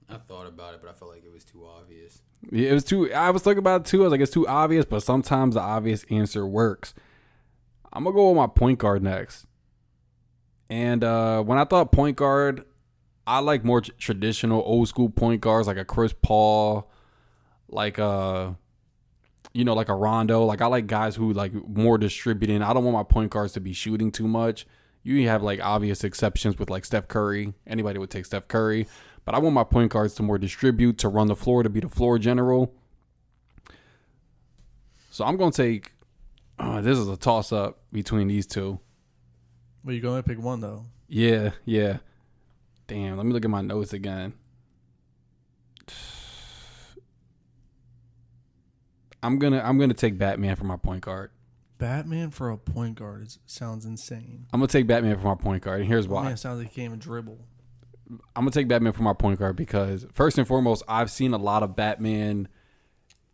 [0.08, 2.22] I thought about it, but I felt like it was too obvious.
[2.52, 4.02] Yeah, it was too, I was thinking about it too.
[4.02, 6.94] I was like, it's too obvious, but sometimes the obvious answer works.
[7.92, 9.46] I'm going to go with my point guard next.
[10.68, 12.64] And uh, when I thought point guard,
[13.26, 16.90] I like more tr- traditional old school point guards like a Chris Paul,
[17.68, 18.56] like a
[19.56, 20.44] you know, like a Rondo.
[20.44, 22.62] Like I like guys who like more distributing.
[22.62, 24.66] I don't want my point guards to be shooting too much.
[25.02, 27.54] You have like obvious exceptions with like Steph Curry.
[27.66, 28.86] Anybody would take Steph Curry,
[29.24, 31.80] but I want my point guards to more distribute, to run the floor, to be
[31.80, 32.74] the floor general.
[35.10, 35.92] So I'm gonna take.
[36.58, 38.78] Uh, this is a toss up between these two.
[39.84, 40.84] Well, you're gonna pick one though.
[41.08, 41.98] Yeah, yeah.
[42.88, 44.34] Damn, let me look at my notes again.
[49.26, 51.30] I'm gonna I'm gonna take Batman for my point guard.
[51.78, 54.46] Batman for a point guard is, sounds insane.
[54.52, 56.22] I'm gonna take Batman for my point guard, and here's why.
[56.24, 57.38] Man, it sounds like he can't even dribble.
[58.08, 61.38] I'm gonna take Batman for my point guard because first and foremost, I've seen a
[61.38, 62.46] lot of Batman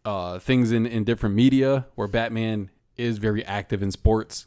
[0.07, 4.46] uh, things in in different media where Batman is very active in sports.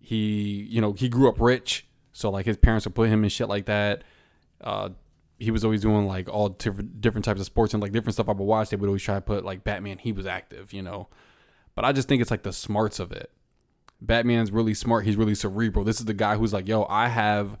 [0.00, 3.28] He, you know, he grew up rich, so like his parents would put him in
[3.28, 4.02] shit like that.
[4.62, 4.90] Uh,
[5.44, 8.28] he was always doing like all different different types of sports and like different stuff
[8.28, 8.70] I would watch.
[8.70, 9.98] They would always try to put like Batman.
[9.98, 11.08] He was active, you know.
[11.74, 13.30] But I just think it's like the smarts of it.
[14.00, 15.04] Batman's really smart.
[15.04, 15.84] He's really cerebral.
[15.84, 17.58] This is the guy who's like, yo, I have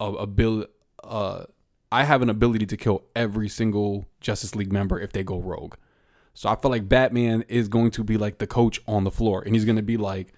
[0.00, 0.70] a ability.
[1.02, 1.44] Uh,
[1.92, 5.76] I have an ability to kill every single Justice League member if they go rogue.
[6.34, 9.42] So I feel like Batman is going to be like the coach on the floor,
[9.42, 10.32] and he's going to be like,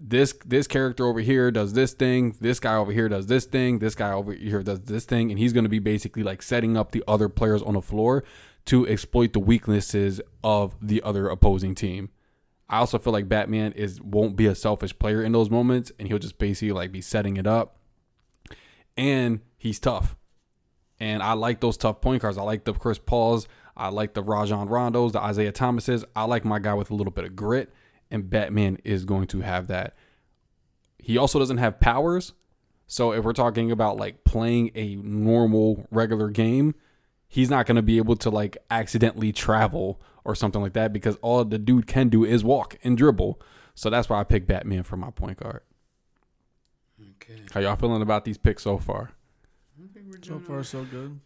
[0.00, 3.78] this this character over here does this thing, this guy over here does this thing,
[3.78, 6.76] this guy over here does this thing, and he's going to be basically like setting
[6.76, 8.24] up the other players on the floor
[8.66, 12.10] to exploit the weaknesses of the other opposing team.
[12.68, 16.08] I also feel like Batman is won't be a selfish player in those moments, and
[16.08, 17.76] he'll just basically like be setting it up.
[18.96, 20.16] And he's tough,
[20.98, 22.38] and I like those tough point guards.
[22.38, 23.46] I like the Chris Pauls.
[23.76, 26.04] I like the Rajon Rondos, the Isaiah Thomases.
[26.14, 27.72] I like my guy with a little bit of grit,
[28.10, 29.94] and Batman is going to have that.
[30.98, 32.32] He also doesn't have powers,
[32.86, 36.74] so if we're talking about like playing a normal regular game,
[37.28, 41.16] he's not going to be able to like accidentally travel or something like that because
[41.22, 43.40] all the dude can do is walk and dribble.
[43.74, 45.62] So that's why I picked Batman for my point guard.
[47.00, 47.40] Okay.
[47.52, 49.12] How y'all feeling about these picks so far?
[49.78, 51.18] I think we're So far, so good.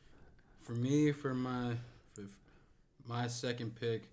[0.60, 1.72] For me, for my
[2.12, 2.24] for
[3.08, 4.08] my second pick,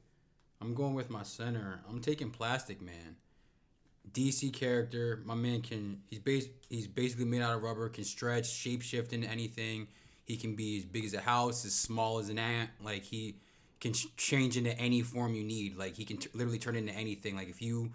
[0.61, 1.79] I'm going with my center.
[1.89, 3.15] I'm taking Plastic Man.
[4.11, 5.21] DC character.
[5.25, 9.27] My man can he's base he's basically made out of rubber, can stretch, shapeshift into
[9.27, 9.87] anything.
[10.25, 12.69] He can be as big as a house, as small as an ant.
[12.83, 13.35] Like he
[13.79, 15.77] can ch- change into any form you need.
[15.77, 17.35] Like he can t- literally turn into anything.
[17.35, 17.91] Like if you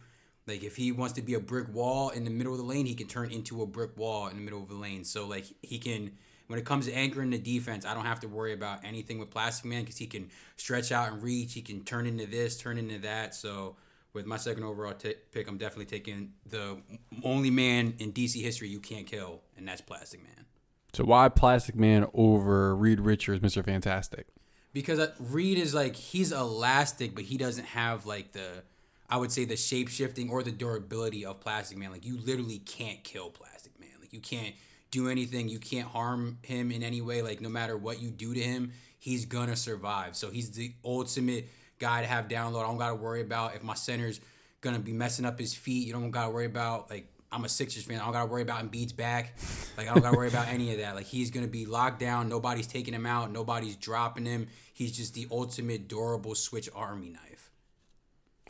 [0.46, 2.87] like if he wants to be a brick wall in the middle of the lane,
[2.87, 5.05] he can turn into a brick wall in the middle of the lane.
[5.05, 6.12] So like he can
[6.46, 9.30] when it comes to anchoring the defense, I don't have to worry about anything with
[9.30, 11.54] Plastic Man because he can stretch out and reach.
[11.54, 13.35] He can turn into this, turn into that.
[13.35, 13.76] So
[14.12, 16.78] with my second overall t- pick, I'm definitely taking the
[17.22, 20.46] only man in DC history you can't kill, and that's Plastic Man.
[20.92, 23.64] So why Plastic Man over Reed Richards, Mr.
[23.64, 24.26] Fantastic?
[24.72, 28.62] Because uh, Reed is like he's elastic, but he doesn't have like the
[29.09, 31.90] I would say the shape shifting or the durability of Plastic Man.
[31.90, 33.90] Like you literally can't kill Plastic Man.
[34.00, 34.54] Like you can't
[34.96, 35.48] do anything.
[35.48, 37.22] You can't harm him in any way.
[37.22, 40.16] Like no matter what you do to him, he's gonna survive.
[40.16, 42.64] So he's the ultimate guy to have download.
[42.64, 44.20] I don't gotta worry about if my center's
[44.61, 45.87] gonna be messing up his feet.
[45.87, 48.00] You don't gotta worry about like I'm a Sixers fan.
[48.00, 49.37] I don't gotta worry about Embiid's back.
[49.76, 50.94] Like I don't gotta worry about any of that.
[50.94, 52.28] Like he's gonna be locked down.
[52.28, 53.30] Nobody's taking him out.
[53.30, 54.48] Nobody's dropping him.
[54.72, 57.50] He's just the ultimate durable switch army knife.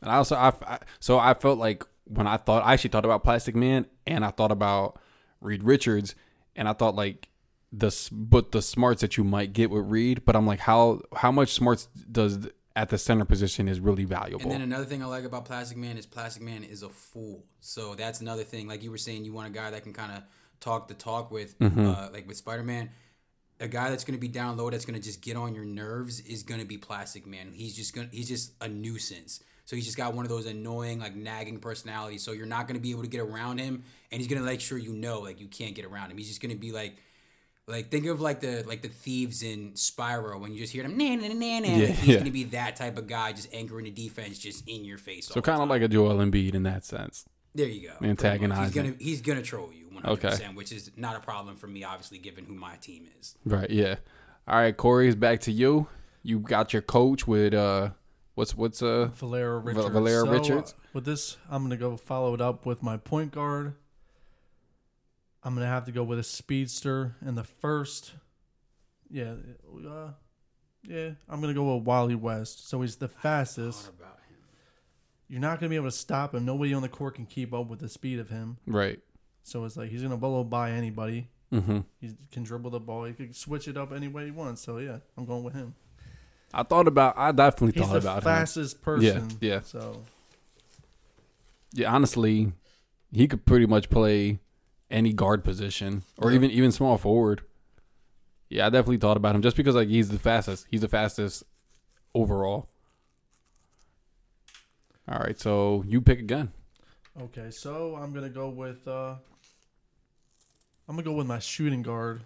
[0.03, 3.05] And I also, I, I so I felt like when I thought, I actually thought
[3.05, 5.01] about Plastic Man, and I thought about
[5.41, 6.15] Reed Richards,
[6.57, 7.29] and I thought like
[7.73, 11.03] the s- but the smarts that you might get with Reed, but I'm like, how
[11.15, 14.43] how much smarts does at the center position is really valuable?
[14.45, 17.45] And then another thing I like about Plastic Man is Plastic Man is a fool.
[17.61, 18.69] So that's another thing.
[18.69, 20.23] Like you were saying, you want a guy that can kind of
[20.61, 22.91] talk the talk with, uh, like with Spider Man.
[23.59, 25.65] A guy that's going to be down low, that's going to just get on your
[25.65, 27.53] nerves, is going to be Plastic Man.
[27.55, 29.41] He's just going, to he's just a nuisance.
[29.67, 32.23] So he's just got one of those annoying, like nagging personalities.
[32.23, 34.47] So you're not going to be able to get around him, and he's going to
[34.47, 36.19] make sure you know, like you can't get around him.
[36.19, 36.97] He's just going to be like,
[37.69, 40.97] like think of like the like the thieves in Spyro when you just hear them
[40.97, 41.35] nah nah nah.
[41.35, 41.67] nah.
[41.67, 42.19] Yeah, he's yeah.
[42.19, 45.27] gonna be that type of guy, just anchoring the defense, just in your face.
[45.27, 47.25] so kind of like a Joel Embiid in that sense.
[47.57, 48.07] there you go.
[48.07, 48.65] antagonizing.
[48.67, 50.29] He's gonna he's gonna troll you 100, Okay.
[50.29, 53.35] percent which is not a problem for me, obviously, given who my team is.
[53.45, 53.69] Right.
[53.69, 53.97] Yeah.
[54.47, 55.89] All right, Cory, it's back to you.
[56.23, 57.91] You got your coach with uh,
[58.37, 59.89] what's what's uh, Valera Richards.
[59.89, 60.73] Valera So, Richards?
[60.73, 63.75] uh, with this, I'm gonna go follow it up with my point guard.
[65.43, 68.15] I'm gonna have to go with a speedster in the first.
[69.11, 69.35] Yeah,
[69.89, 70.11] uh,
[70.83, 71.11] yeah.
[71.29, 72.69] I'm gonna go with Wally West.
[72.69, 73.89] So he's the fastest.
[73.89, 74.37] About him?
[75.29, 76.45] You're not gonna be able to stop him.
[76.45, 78.59] Nobody on the court can keep up with the speed of him.
[78.67, 79.01] right?
[79.43, 81.29] So it's like he's gonna blow by anybody.
[81.53, 81.79] Mm-hmm.
[82.01, 83.05] He can dribble the ball.
[83.05, 84.63] He can switch it up any way he wants.
[84.63, 85.75] So yeah, I'm going with him.
[86.55, 87.15] I thought about.
[87.19, 88.23] I definitely He's thought the about him.
[88.25, 89.31] fastest person.
[89.41, 89.55] yeah.
[89.55, 89.61] yeah.
[89.63, 90.03] So
[91.73, 92.53] Yeah, honestly,
[93.13, 94.39] he could pretty much play
[94.91, 96.37] any guard position or Yeah.
[96.37, 97.43] even even small forward.
[98.49, 100.67] Yeah, I definitely thought about him just because like he's the fastest.
[100.71, 101.43] He's the fastest
[102.15, 102.69] overall.
[105.09, 106.53] All right, so you pick again.
[107.21, 109.15] Okay, so I'm gonna go with uh
[110.89, 112.23] I'm gonna go with my shooting guard.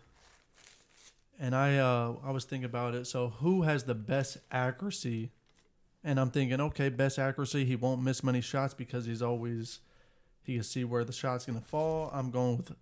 [1.42, 3.06] And I uh I was thinking about it.
[3.06, 5.32] So who has the best accuracy?
[6.04, 9.80] And I'm thinking, okay, best accuracy, he won't miss many shots because he's always
[10.42, 12.10] he can see where the shot's gonna fall.
[12.12, 12.72] I'm going with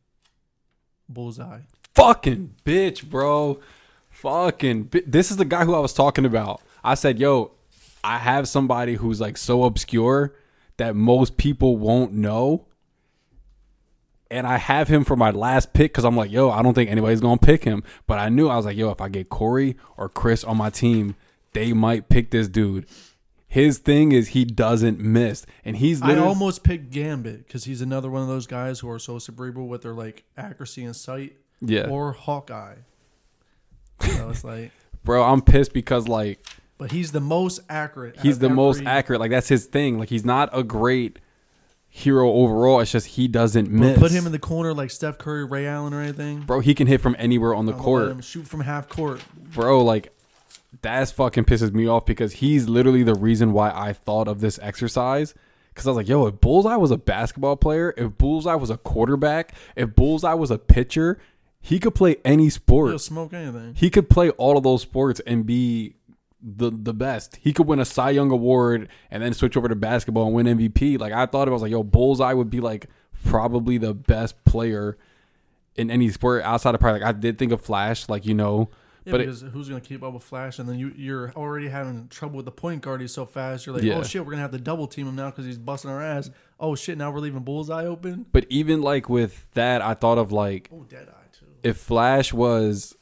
[1.08, 1.60] bullseye.
[1.94, 3.60] Fucking bitch, bro.
[4.10, 6.60] Fucking bi- this is the guy who I was talking about.
[6.82, 7.52] I said, "Yo,
[8.02, 10.34] I have somebody who's like so obscure
[10.78, 12.67] that most people won't know."
[14.30, 16.90] And I have him for my last pick because I'm like, yo, I don't think
[16.90, 17.82] anybody's gonna pick him.
[18.06, 20.68] But I knew I was like, yo, if I get Cory or Chris on my
[20.70, 21.14] team,
[21.54, 22.86] they might pick this dude.
[23.46, 28.10] His thing is he doesn't miss, and he's I almost picked Gambit because he's another
[28.10, 31.32] one of those guys who are so cerebral with their like accuracy and sight.
[31.62, 32.74] yeah, Or Hawkeye.
[34.02, 34.70] So it's like
[35.04, 35.22] bro.
[35.24, 36.44] I'm pissed because like
[36.76, 38.20] But he's the most accurate.
[38.20, 39.20] he's the most accurate.
[39.20, 39.98] Like that's his thing.
[39.98, 41.18] Like he's not a great
[41.98, 42.80] hero overall.
[42.80, 43.98] It's just he doesn't miss.
[43.98, 46.40] Put him in the corner like Steph Curry, Ray Allen, or anything.
[46.40, 46.60] bro.
[46.60, 49.22] He can hit from anywhere on the gonna court, shoot from half court.
[49.54, 49.82] bro.
[49.84, 50.12] Like
[50.82, 54.58] that's fucking pisses me off because he's literally the reason why I thought of this
[54.62, 55.34] exercise.
[55.70, 58.76] Because I was like, yo, if Bullseye was a basketball player, if Bullseye was a
[58.76, 61.20] quarterback, if Bullseye was a pitcher,
[61.60, 62.90] he could play any sport.
[62.90, 63.74] He'll smoke anything.
[63.76, 65.94] he could play all of those sports and be
[66.42, 67.36] the the best.
[67.42, 70.46] He could win a Cy Young award and then switch over to basketball and win
[70.46, 70.98] MVP.
[70.98, 72.86] Like I thought it was like, yo, Bullseye would be like
[73.24, 74.96] probably the best player
[75.76, 78.68] in any sport outside of probably like I did think of Flash, like you know,
[79.04, 80.58] Yeah, but it- who's gonna keep up with Flash?
[80.58, 83.00] And then you you're already having trouble with the point guard.
[83.00, 83.66] He's so fast.
[83.66, 83.98] You're like, oh, Yeah.
[83.98, 86.30] oh shit, we're gonna have to double team him now because he's busting our ass.
[86.60, 88.26] Oh shit, now we're leaving Bullseye open.
[88.32, 91.46] but even like with that, I thought of like Oh, Deadeye too.
[91.62, 92.96] if Flash was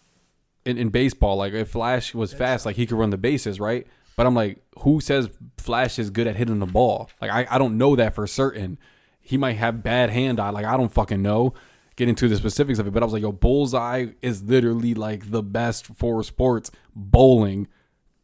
[0.67, 3.87] in, in baseball, like if Flash was fast, like he could run the bases, right?
[4.17, 7.09] But I'm like, who says Flash is good at hitting the ball?
[7.21, 8.79] Like I, I don't know that for certain.
[9.21, 10.51] He might have bad hand eye.
[10.51, 11.55] Like I don't fucking know.
[11.97, 15.31] Get into the specifics of it, but I was like, yo, Bullseye is literally like
[15.31, 17.69] the best for sports: bowling,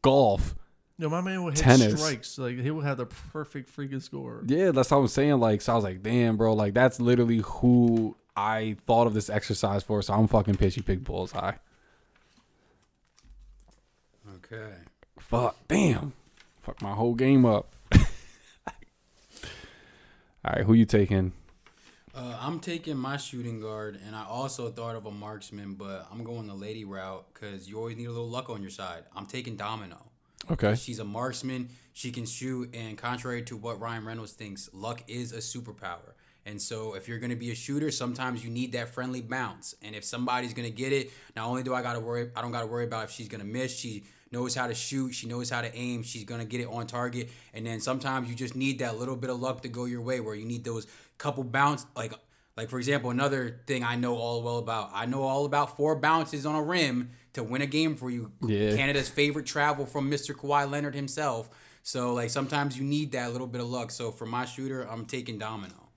[0.02, 0.54] golf.
[0.98, 2.00] Yo, my man would hit Tennis.
[2.00, 2.38] strikes.
[2.38, 4.44] Like he would have the perfect freaking score.
[4.46, 5.40] Yeah, that's what I'm saying.
[5.40, 9.30] Like, so I was like, damn, bro, like that's literally who I thought of this
[9.30, 10.02] exercise for.
[10.02, 11.54] So I'm fucking pitchy pick Bullseye.
[14.52, 14.74] Okay.
[15.18, 16.12] Fuck, damn,
[16.60, 17.74] fuck my whole game up.
[17.94, 18.02] All
[20.44, 21.32] right, who you taking?
[22.14, 26.22] Uh, I'm taking my shooting guard, and I also thought of a marksman, but I'm
[26.22, 29.04] going the lady route because you always need a little luck on your side.
[29.16, 29.96] I'm taking Domino.
[30.50, 30.74] Okay.
[30.74, 31.70] She's a marksman.
[31.94, 36.12] She can shoot, and contrary to what Ryan Reynolds thinks, luck is a superpower.
[36.44, 39.76] And so, if you're going to be a shooter, sometimes you need that friendly bounce.
[39.80, 42.42] And if somebody's going to get it, not only do I got to worry, I
[42.42, 43.74] don't got to worry about if she's going to miss.
[43.74, 45.12] She knows how to shoot.
[45.12, 46.02] She knows how to aim.
[46.02, 47.30] She's going to get it on target.
[47.52, 50.20] And then sometimes you just need that little bit of luck to go your way,
[50.20, 50.86] where you need those
[51.18, 52.12] couple bounce, like
[52.56, 54.90] like for example, another thing I know all well about.
[54.92, 58.32] I know all about four bounces on a rim to win a game for you.
[58.42, 58.76] Yeah.
[58.76, 60.34] Canada's favorite travel from Mr.
[60.34, 61.48] Kawhi Leonard himself.
[61.82, 63.90] So like sometimes you need that little bit of luck.
[63.90, 65.88] So for my shooter, I'm taking Domino.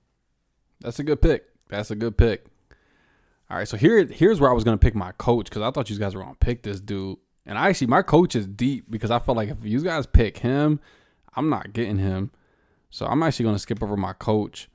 [0.80, 1.46] That's a good pick.
[1.70, 2.46] That's a good pick.
[3.50, 5.90] All right, so here here's where I was gonna pick my coach because I thought
[5.90, 9.12] you guys were gonna pick this dude, and I actually my coach is deep because
[9.12, 10.80] I felt like if you guys pick him,
[11.36, 12.32] I'm not getting him,
[12.90, 14.70] so I'm actually gonna skip over my coach,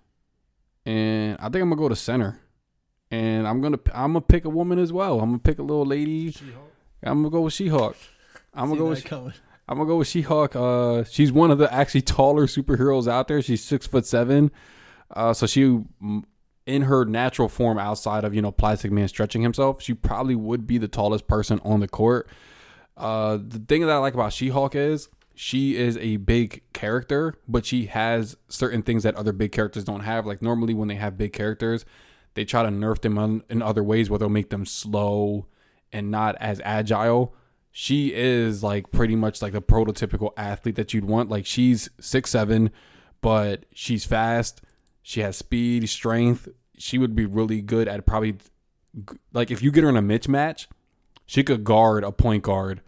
[0.87, 2.41] and I think I'm gonna go to center,
[3.11, 5.21] and I'm gonna I'm gonna pick a woman as well.
[5.21, 6.31] I'm gonna pick a little lady.
[6.33, 6.73] She-Hulk.
[7.03, 7.97] I'm gonna go with She-Hulk.
[8.55, 9.33] I'm gonna go with coming.
[9.69, 10.57] I'm gonna go with She-Hulk.
[10.57, 13.41] Uh, she's one of the actually taller superheroes out there.
[13.41, 14.51] She's six foot seven.
[15.15, 15.81] Uh, so she,
[16.67, 20.67] in her natural form, outside of you know Plastic Man stretching himself, she probably would
[20.67, 22.29] be the tallest person on the court.
[23.01, 27.65] Uh, the thing that I like about She-Hulk is she is a big character, but
[27.65, 30.27] she has certain things that other big characters don't have.
[30.27, 31.87] Like normally when they have big characters,
[32.35, 35.47] they try to nerf them in other ways where they'll make them slow
[35.93, 37.35] and not as agile.
[37.73, 41.31] She is like pretty much like the prototypical athlete that you'd want.
[41.31, 42.71] Like she's six seven,
[43.21, 44.61] but she's fast.
[45.03, 46.49] She has speed, strength.
[46.79, 48.37] She would be really good at probably
[49.33, 50.69] like if you get her in a Mitch match,
[51.27, 52.83] she could guard a point guard,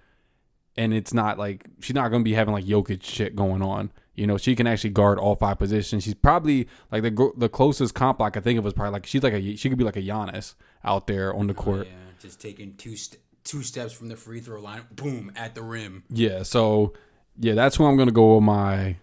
[0.76, 3.90] and it's not like she's not gonna be having like Jokic shit going on.
[4.14, 6.04] You know, she can actually guard all five positions.
[6.04, 9.22] She's probably like the the closest comp I could think of was probably like she's
[9.22, 10.54] like a she could be like a Giannis
[10.84, 11.86] out there on the court.
[11.86, 15.62] Yeah, just taking two st- two steps from the free throw line, boom, at the
[15.62, 16.04] rim.
[16.08, 16.92] Yeah, so
[17.38, 18.96] yeah, that's who I'm gonna go with my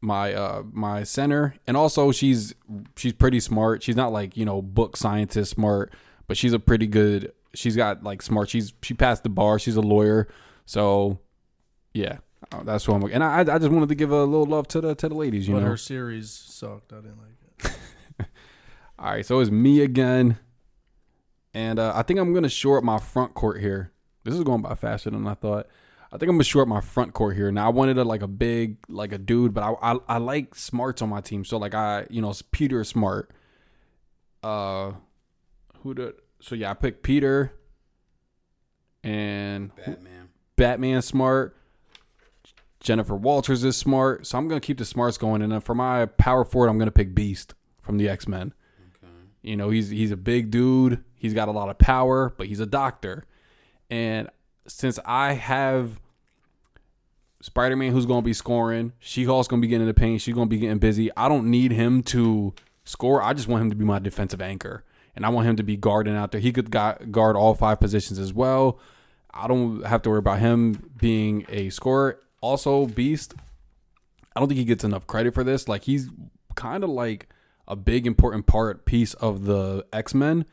[0.00, 1.54] my uh my center.
[1.66, 2.54] And also she's
[2.96, 3.82] she's pretty smart.
[3.82, 5.92] She's not like, you know, book scientist smart,
[6.26, 8.48] but she's a pretty good she's got like smart.
[8.48, 10.28] She's she passed the bar, she's a lawyer.
[10.68, 11.18] So
[11.94, 12.18] yeah.
[12.52, 14.82] uh, That's who I'm and I I just wanted to give a little love to
[14.82, 15.66] the to the ladies, you but know.
[15.66, 16.92] her series sucked.
[16.92, 17.72] I didn't like
[18.20, 18.26] it.
[18.98, 20.38] All right, so it's me again.
[21.54, 23.92] And uh, I think I'm going to short my front court here.
[24.24, 25.66] This is going by faster than I thought.
[26.12, 27.50] I think I'm going to short my front court here.
[27.50, 30.54] Now, I wanted a, like a big, like a dude, but I, I I like
[30.54, 31.46] smarts on my team.
[31.46, 33.30] So, like, I, you know, it's Peter Smart.
[34.42, 34.92] Uh,
[35.82, 37.54] who did, so yeah, I picked Peter
[39.02, 40.17] and Batman.
[40.58, 41.56] Batman smart.
[42.80, 44.26] Jennifer Walters is smart.
[44.26, 45.40] So I'm going to keep the smarts going.
[45.40, 48.52] And then for my power forward, I'm going to pick Beast from the X Men.
[49.02, 49.12] Okay.
[49.40, 51.02] You know, he's he's a big dude.
[51.16, 53.24] He's got a lot of power, but he's a doctor.
[53.90, 54.28] And
[54.66, 55.98] since I have
[57.40, 60.34] Spider Man who's gonna be scoring, She Hulk's gonna be getting in the paint, she's
[60.34, 61.10] gonna be getting busy.
[61.16, 62.52] I don't need him to
[62.84, 63.22] score.
[63.22, 64.84] I just want him to be my defensive anchor.
[65.16, 66.40] And I want him to be guarding out there.
[66.40, 68.78] He could guard all five positions as well.
[69.38, 72.20] I don't have to worry about him being a scorer.
[72.40, 73.34] Also, Beast,
[74.34, 75.68] I don't think he gets enough credit for this.
[75.68, 76.10] Like he's
[76.56, 77.28] kind of like
[77.68, 80.44] a big important part piece of the X-Men.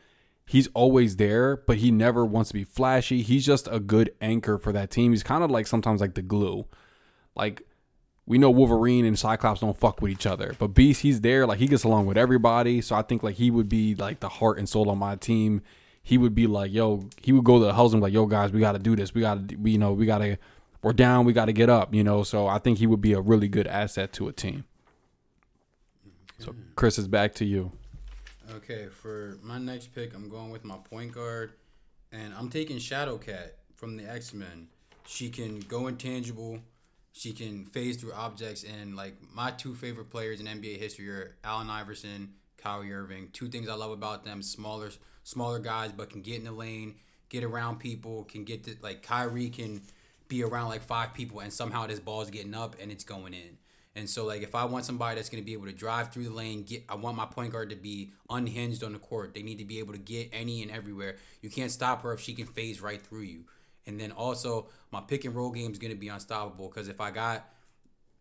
[0.46, 3.22] He's always there, but he never wants to be flashy.
[3.22, 5.10] He's just a good anchor for that team.
[5.10, 6.66] He's kind of like sometimes like the glue.
[7.34, 7.62] Like
[8.26, 11.58] we know Wolverine and Cyclops don't fuck with each other, but Beast he's there like
[11.58, 12.80] he gets along with everybody.
[12.80, 15.62] So I think like he would be like the heart and soul on my team.
[16.06, 18.26] He would be like, yo, he would go to the house and be like, yo
[18.26, 19.12] guys, we got to do this.
[19.12, 20.36] We got to, we, you know, we got to,
[20.80, 21.24] we're down.
[21.24, 21.92] We got to get up.
[21.92, 24.66] You know, so I think he would be a really good asset to a team.
[26.38, 26.60] So mm-hmm.
[26.76, 27.72] Chris is back to you.
[28.52, 31.54] Okay, for my next pick, I'm going with my point guard,
[32.12, 34.68] and I'm taking Shadowcat from the X Men.
[35.08, 36.60] She can go intangible,
[37.10, 41.34] she can phase through objects, and like my two favorite players in NBA history are
[41.42, 43.30] Allen Iverson, Kyrie Irving.
[43.32, 44.90] Two things I love about them: smaller,
[45.26, 46.94] smaller guys, but can get in the lane,
[47.28, 49.82] get around people, can get to like Kyrie can
[50.28, 53.58] be around like five people and somehow this ball's getting up and it's going in.
[53.96, 56.24] And so like if I want somebody that's going to be able to drive through
[56.24, 59.34] the lane, get I want my point guard to be unhinged on the court.
[59.34, 61.16] They need to be able to get any and everywhere.
[61.42, 63.46] You can't stop her if she can phase right through you.
[63.84, 67.00] And then also my pick and roll game is going to be unstoppable because if
[67.00, 67.48] I got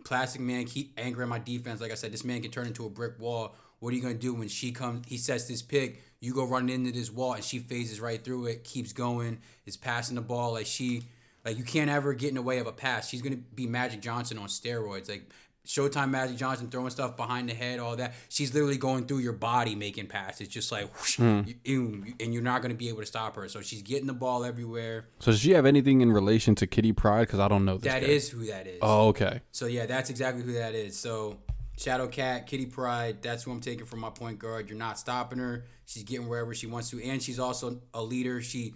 [0.03, 2.89] plastic man keep angering my defense, like I said, this man can turn into a
[2.89, 3.53] brick wall.
[3.79, 5.05] What are you gonna do when she comes?
[5.07, 6.01] He sets this pick.
[6.21, 8.63] You go running into this wall, and she phases right through it.
[8.63, 9.39] Keeps going.
[9.65, 11.03] Is passing the ball like she
[11.43, 13.09] like you can't ever get in the way of a pass.
[13.09, 15.09] She's gonna be Magic Johnson on steroids.
[15.09, 15.31] Like
[15.65, 18.13] Showtime Magic Johnson throwing stuff behind the head, all that.
[18.29, 21.41] She's literally going through your body making passes, just like, whoosh, hmm.
[21.63, 23.49] you- and you're not going to be able to stop her.
[23.49, 25.07] So she's getting the ball everywhere.
[25.19, 27.27] So does she have anything in relation to Kitty Pryde?
[27.27, 27.91] Because I don't know this.
[27.91, 28.07] That guy.
[28.07, 28.79] is who that is.
[28.81, 29.41] Oh, okay.
[29.51, 30.97] So yeah, that's exactly who that is.
[30.97, 31.37] So
[31.77, 34.69] Shadow Cat, Kitty Pryde, that's who I'm taking for my point guard.
[34.69, 35.65] You're not stopping her.
[35.85, 38.41] She's getting wherever she wants to, and she's also a leader.
[38.41, 38.73] She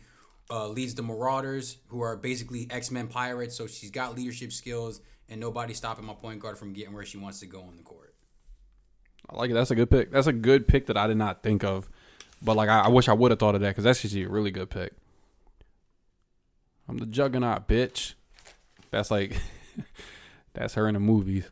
[0.49, 3.55] uh, leads the Marauders, who are basically X Men pirates.
[3.55, 7.17] So she's got leadership skills, and nobody's stopping my point guard from getting where she
[7.17, 8.13] wants to go on the court.
[9.29, 9.53] I like it.
[9.53, 10.11] That's a good pick.
[10.11, 11.89] That's a good pick that I did not think of.
[12.41, 14.29] But like, I, I wish I would have thought of that because that's actually a
[14.29, 14.93] really good pick.
[16.87, 18.13] I'm the juggernaut, bitch.
[18.91, 19.39] That's like,
[20.53, 21.45] that's her in the movies.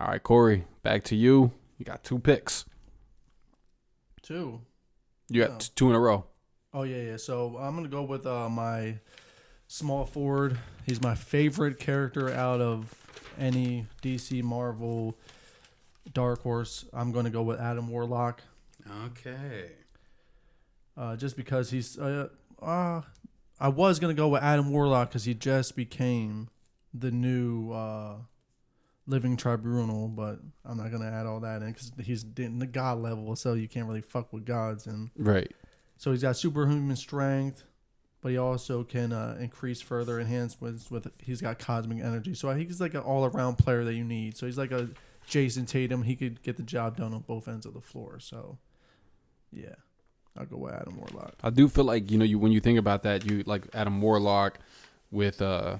[0.00, 1.52] All right, Cory, back to you.
[1.76, 2.64] You got two picks.
[4.22, 4.62] Two.
[5.28, 5.72] You got Oh.
[5.74, 6.24] two in a row.
[6.72, 7.16] Oh yeah, yeah.
[7.18, 8.98] So I'm gonna go with uh, my
[9.68, 10.58] small forward.
[10.86, 12.94] He's my favorite character out of
[13.38, 15.18] any DC, Marvel,
[16.12, 16.86] Dark Horse.
[16.92, 18.42] I'm gonna go with Adam Warlock,
[19.06, 19.72] Okay.
[20.96, 21.98] uh, just because he's.
[21.98, 22.28] Uh,
[22.62, 23.02] uh,
[23.58, 26.48] I was gonna go with Adam Warlock because he just became
[26.94, 28.14] the new uh,
[29.10, 32.98] Living Tribunal, but I'm not gonna add all that in because he's in the god
[32.98, 35.10] level, so you can't really fuck with gods and.
[35.16, 35.52] Right.
[35.96, 37.64] So he's got superhuman strength,
[38.22, 41.10] but he also can uh, increase further enhancements with.
[41.18, 44.36] He's got cosmic energy, so I think he's like an all-around player that you need.
[44.36, 44.88] So he's like a
[45.28, 46.04] Jayson Tatum.
[46.04, 48.18] He could get the job done on both ends of the floor.
[48.20, 48.58] So,
[49.52, 49.74] yeah,
[50.38, 51.34] I'll go with Adam Warlock.
[51.42, 54.00] I do feel like you know you when you think about that you like Adam
[54.00, 54.58] Warlock
[55.10, 55.78] with uh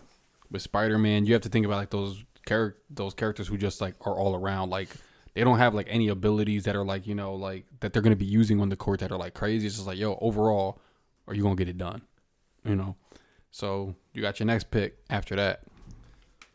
[0.51, 3.81] with Spider Man you have to think about like those char- those characters who just
[3.81, 4.89] like are all around like
[5.35, 8.17] they don't have like any abilities that are like you know like that they're gonna
[8.17, 9.67] be using on the court that are like crazy.
[9.67, 10.81] It's just like yo overall
[11.27, 12.03] are you gonna get it done?
[12.65, 12.97] You know.
[13.51, 15.63] So you got your next pick after that.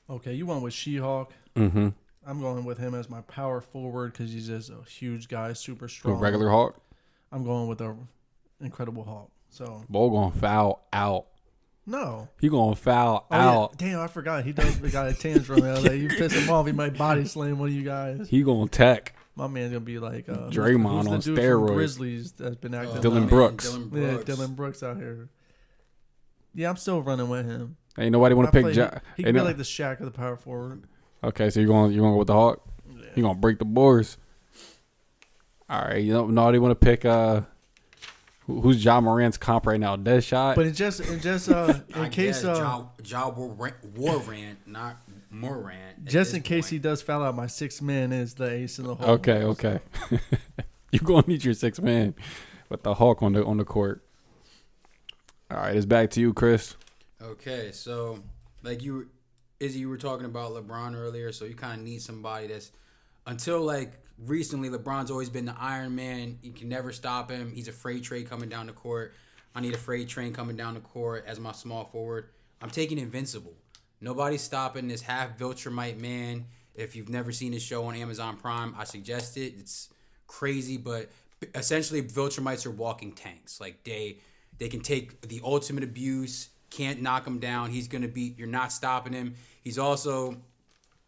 [0.10, 1.34] Okay, you went with She-Hulk.
[1.56, 1.90] Mm-hmm.
[2.28, 5.88] I'm going with him as my power forward because he's just a huge guy, super
[5.88, 6.20] strong.
[6.20, 6.80] regular Hawk.
[7.32, 7.96] I'm going with the
[8.62, 9.32] Incredible Hulk.
[9.50, 11.28] So Bo gonna foul out.
[11.88, 12.28] No.
[12.42, 13.50] He gonna foul Oh, yeah.
[13.50, 13.78] out.
[13.78, 14.44] Damn, I forgot.
[14.44, 15.60] He does the guy a tantrum.
[15.60, 18.28] Like, you piss him off, he might body slam one of you guys.
[18.30, 19.16] He gonna tech.
[19.36, 21.66] My man's gonna be like uh, who's- Draymond who's the on dude steroids.
[21.68, 22.98] From Grizzlies that's been acting.
[22.98, 23.70] Oh, Dillon man, Brooks.
[23.70, 25.30] Dillon yeah, Dillon Brooks out here.
[26.56, 27.76] Yeah, I'm still running with him.
[28.00, 28.64] Ain't nobody wanna pick.
[28.64, 30.84] play- Ja- he ain't can be no- like the Shaq of the power forward.
[31.24, 32.62] okay, so you're going you're going to go with the Hawk.
[32.90, 33.06] Yeah.
[33.16, 34.18] You gonna break the boards.
[35.70, 37.46] All right, you know, nobody want to pick uh, who-
[38.46, 39.96] who's John Morant's comp right now?
[39.98, 40.56] Deadshot.
[40.56, 44.98] But it just, it just, uh, in I case, guess uh, Ja, ja Warrant, not
[45.30, 45.98] Morant.
[45.98, 46.84] at just this in case he point.
[46.84, 49.10] does foul out, my six man is the ace in the hole.
[49.16, 49.80] okay, okay.
[50.92, 52.16] you gonna need your six man
[52.70, 54.04] with the Hawk on the on the court.
[55.52, 56.76] All right, it's back to you, Chris.
[57.22, 58.20] Okay, so
[58.64, 59.08] like you, were-
[59.60, 62.72] Izzy, you were talking about LeBron earlier, so you kind of need somebody that's
[63.28, 64.70] until like recently.
[64.70, 66.40] LeBron's always been the Iron Man.
[66.42, 67.52] You can never stop him.
[67.54, 69.14] He's a freight train coming down the court.
[69.54, 72.30] I need a freight train coming down the court as my small forward.
[72.62, 73.54] I'm taking Invincible.
[74.02, 76.46] Nobody's stopping this half Viltrumite man.
[76.74, 79.54] If you've never seen his show on Amazon Prime, I suggest it.
[79.58, 79.90] It's
[80.28, 81.10] crazy, but
[81.54, 83.62] essentially Viltrumites are walking tanks.
[83.62, 84.18] Like they
[84.58, 87.70] they can take the ultimate abuse, can't knock him down.
[87.70, 89.36] He's gonna be you're not stopping him.
[89.62, 90.38] He's also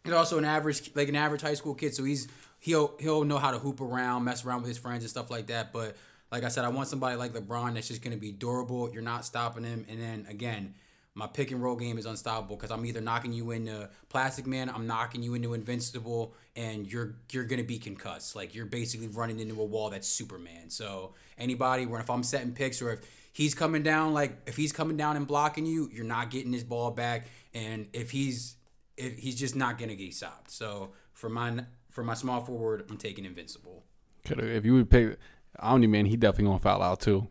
[0.04, 2.28] he's also an average like an average high school kid, so he's
[2.68, 5.46] he'll he'll know how to hoop around, mess around with his friends and stuff like
[5.46, 5.72] that.
[5.72, 5.96] But
[6.30, 8.92] like I said, I want somebody like LeBron that's just gonna be durable.
[8.92, 10.74] You're not stopping him, and then again.
[11.14, 14.70] My pick and roll game is unstoppable because I'm either knocking you into Plastic Man,
[14.70, 18.36] I'm knocking you into Invincible, and you're you're gonna be concussed.
[18.36, 20.70] Like you're basically running into a wall that's Superman.
[20.70, 23.00] So anybody, where if I'm setting picks or if
[23.32, 26.62] he's coming down, like if he's coming down and blocking you, you're not getting his
[26.62, 28.54] ball back, and if he's
[28.96, 30.52] if he's just not gonna get stopped.
[30.52, 31.64] So for my
[31.98, 33.82] for my small forward, I'm taking Invincible.
[34.24, 35.18] Could if you would pick
[35.58, 37.26] Omni Man, he definitely gonna foul out too.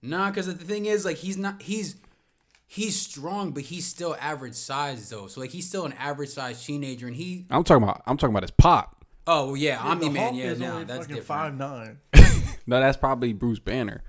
[0.00, 1.96] Nah, because the thing is, like, he's not he's
[2.68, 5.26] he's strong, but he's still average size though.
[5.26, 8.32] So like, he's still an average size teenager, and he I'm talking about I'm talking
[8.32, 9.04] about his pop.
[9.26, 10.36] oh yeah, Omni Man.
[10.36, 11.24] Yeah, is no, only that's different.
[11.26, 11.98] five nine.
[12.68, 14.02] No, that's probably Bruce Banner.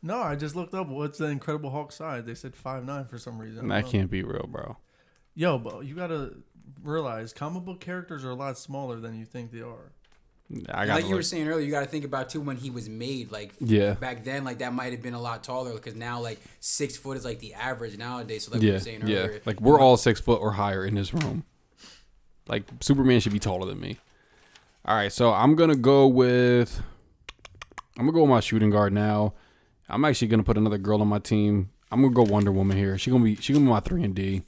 [0.00, 2.24] No, I just looked up what's the Incredible Hulk size.
[2.24, 3.70] They said five nine for some reason.
[3.70, 3.90] I That know.
[3.92, 4.76] can't be real, bro.
[5.36, 6.34] Yo, but you gotta
[6.82, 9.92] realize comic book characters are a lot smaller than you think they are.
[10.68, 12.70] I got like you were saying earlier, you got to think about too when he
[12.70, 13.30] was made.
[13.30, 13.92] Like Yeah.
[13.94, 17.16] back then, like that might have been a lot taller because now like six foot
[17.16, 18.46] is like the average nowadays.
[18.46, 19.16] So like we Yeah, were saying yeah.
[19.18, 21.44] earlier, Like we're all six foot or higher in this room.
[22.48, 23.98] Like Superman should be taller than me.
[24.84, 26.82] All right, so I'm gonna go with.
[27.96, 29.34] I'm gonna go with my shooting guard now.
[29.88, 31.70] I'm actually gonna put another girl on my team.
[31.92, 32.98] I'm gonna go Wonder Woman here.
[32.98, 34.42] She gonna be she gonna be my three and D.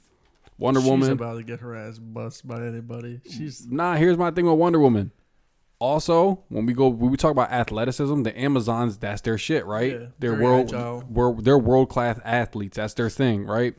[0.57, 0.99] Wonder Woman.
[1.01, 1.23] She's Woman.
[1.23, 3.21] about to get her ass bust by anybody.
[3.29, 5.11] She's Nah, here's my thing with Wonder Woman.
[5.79, 9.91] Also, when we go when we talk about athleticism, the Amazons, that's their shit, right?
[9.91, 11.03] Yeah, they're very world agile.
[11.09, 12.77] we're, they're world class athletes.
[12.77, 13.75] That's their thing, right?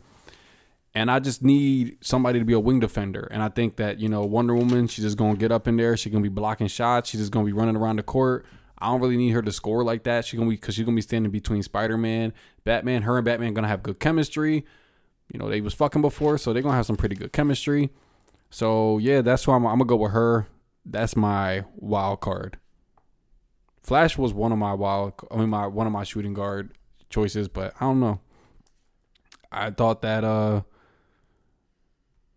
[0.95, 3.27] And I just need somebody to be a wing defender.
[3.31, 5.97] And I think that, you know, Wonder Woman, she's just gonna get up in there,
[5.97, 8.45] she's gonna be blocking shots, she's just gonna be running around the court.
[8.79, 10.27] I don't really need her to score like that.
[10.27, 13.03] She's gonna be because she's gonna be standing between Spider Man, Batman.
[13.03, 14.67] Her and Batman gonna have good chemistry.
[15.35, 17.91] You know, they was fucking before, so they're gonna have some pretty good chemistry.
[18.51, 20.47] So yeah, that's why I'm, I'm gonna go with her.
[20.87, 22.57] That's my wild card.
[23.83, 26.71] Flash was one of my wild, I mean my one of my shooting guard
[27.11, 28.21] choices, but I don't know.
[29.51, 30.63] I thought that uh,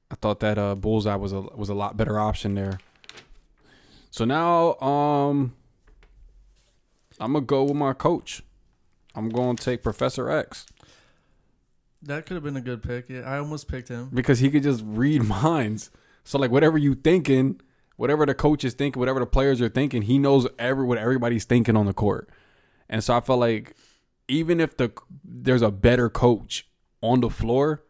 [0.10, 2.80] I thought that uh, Bullseye was a was a lot better option there.
[4.10, 5.54] So now, um,
[7.20, 8.42] I'm gonna go with my coach.
[9.14, 10.66] I'm to take Professor X
[12.04, 13.10] that could have been a good pick.
[13.10, 14.10] Yeah, I almost picked him.
[14.14, 15.92] because he could just read minds.
[16.24, 17.62] So like whatever you thinking,
[17.96, 21.46] whatever the coach is thinking, whatever the players are thinking, he knows every what everybody's
[21.46, 22.30] thinking on the court.
[22.90, 23.76] And so I felt like
[24.28, 24.92] even if the
[25.24, 26.68] there's a better coach
[27.02, 27.84] on the floor,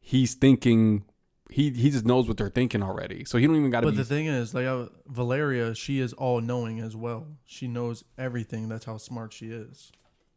[0.00, 1.04] he's thinking
[1.50, 3.24] he he just knows what they're thinking already.
[3.24, 4.66] So he don't even got to But be the thing is, like
[5.06, 7.26] Valeria, she is all knowing as well.
[7.46, 8.68] She knows everything.
[8.68, 9.90] That's how smart she is.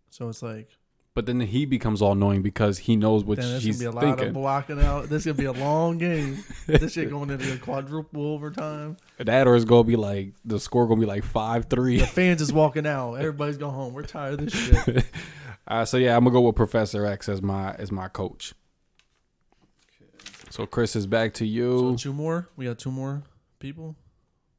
[0.09, 0.69] So it's like
[1.13, 3.97] but then he becomes all knowing because he knows what then there's she's gonna be
[3.97, 4.33] a lot of thinking.
[4.33, 5.09] blocking out.
[5.09, 6.43] This is gonna be a long game.
[6.67, 8.97] this shit going into a quadruple overtime.
[9.17, 11.97] That or it's gonna be like the score gonna be like five three.
[11.99, 13.15] The fans is walking out.
[13.15, 13.93] Everybody's going home.
[13.93, 15.05] We're tired of this shit.
[15.67, 18.53] Uh, so yeah, I'm gonna go with Professor X as my as my coach.
[20.49, 21.95] So Chris is back to So you.
[21.97, 22.49] two more.
[22.57, 23.23] We got two more
[23.59, 23.95] people.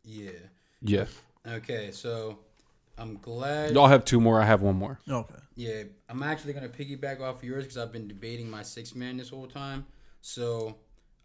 [0.05, 0.30] yeah.
[0.80, 1.05] yeah,
[1.46, 2.38] Okay, so
[2.99, 3.72] I'm glad.
[3.72, 4.40] y'all have two more.
[4.40, 4.99] I have one more.
[5.09, 5.34] Okay.
[5.55, 9.16] Yeah, I'm actually gonna piggyback off of yours because I've been debating my six man
[9.16, 9.86] this whole time.
[10.20, 10.76] So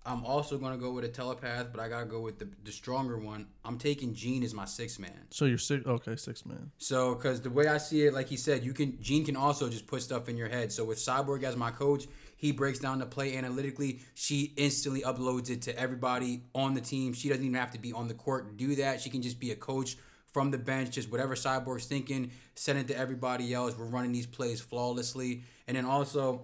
[0.06, 3.18] I'm also gonna go with a telepath, but I gotta go with the the stronger
[3.18, 3.48] one.
[3.66, 5.28] I'm taking Jean as my six man.
[5.30, 5.86] So you're six.
[5.86, 6.72] Okay, six man.
[6.78, 9.70] So, because the way I see it, like he said, you can Jean can also
[9.70, 10.72] just put stuff in your head.
[10.72, 12.06] So with Cyborg as my coach,
[12.38, 14.00] he breaks down the play analytically.
[14.14, 17.14] She instantly uploads it to everybody on the team.
[17.14, 19.02] She doesn't even have to be on the court to do that.
[19.02, 19.98] She can just be a coach
[20.38, 23.76] from the bench, just whatever Cyborg's thinking, send it to everybody else.
[23.76, 26.42] We're running these plays flawlessly, and then also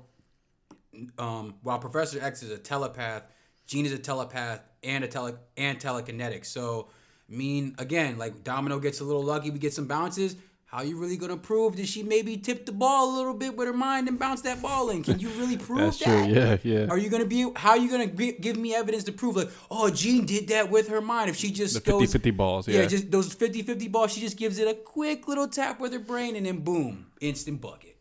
[1.20, 3.22] um, while Professor X is a telepath,
[3.68, 6.44] Jean is a telepath and a tele and telekinetic.
[6.44, 6.88] So,
[7.30, 10.38] I mean, again, like Domino gets a little lucky, we get some bounces.
[10.74, 13.68] How you really gonna prove that she maybe tipped the ball a little bit with
[13.68, 15.04] her mind and bounced that ball in?
[15.04, 16.26] Can you really prove That's that?
[16.26, 16.34] true.
[16.34, 16.88] Yeah, yeah.
[16.88, 17.48] Are you gonna be?
[17.56, 20.72] How are you gonna gi- give me evidence to prove like, oh, Jean did that
[20.72, 21.30] with her mind?
[21.30, 22.68] If she just The goes, 50-50 balls.
[22.68, 25.94] yeah, Yeah, just those 50-50 balls, she just gives it a quick little tap with
[25.94, 27.96] her brain, and then boom, instant bucket.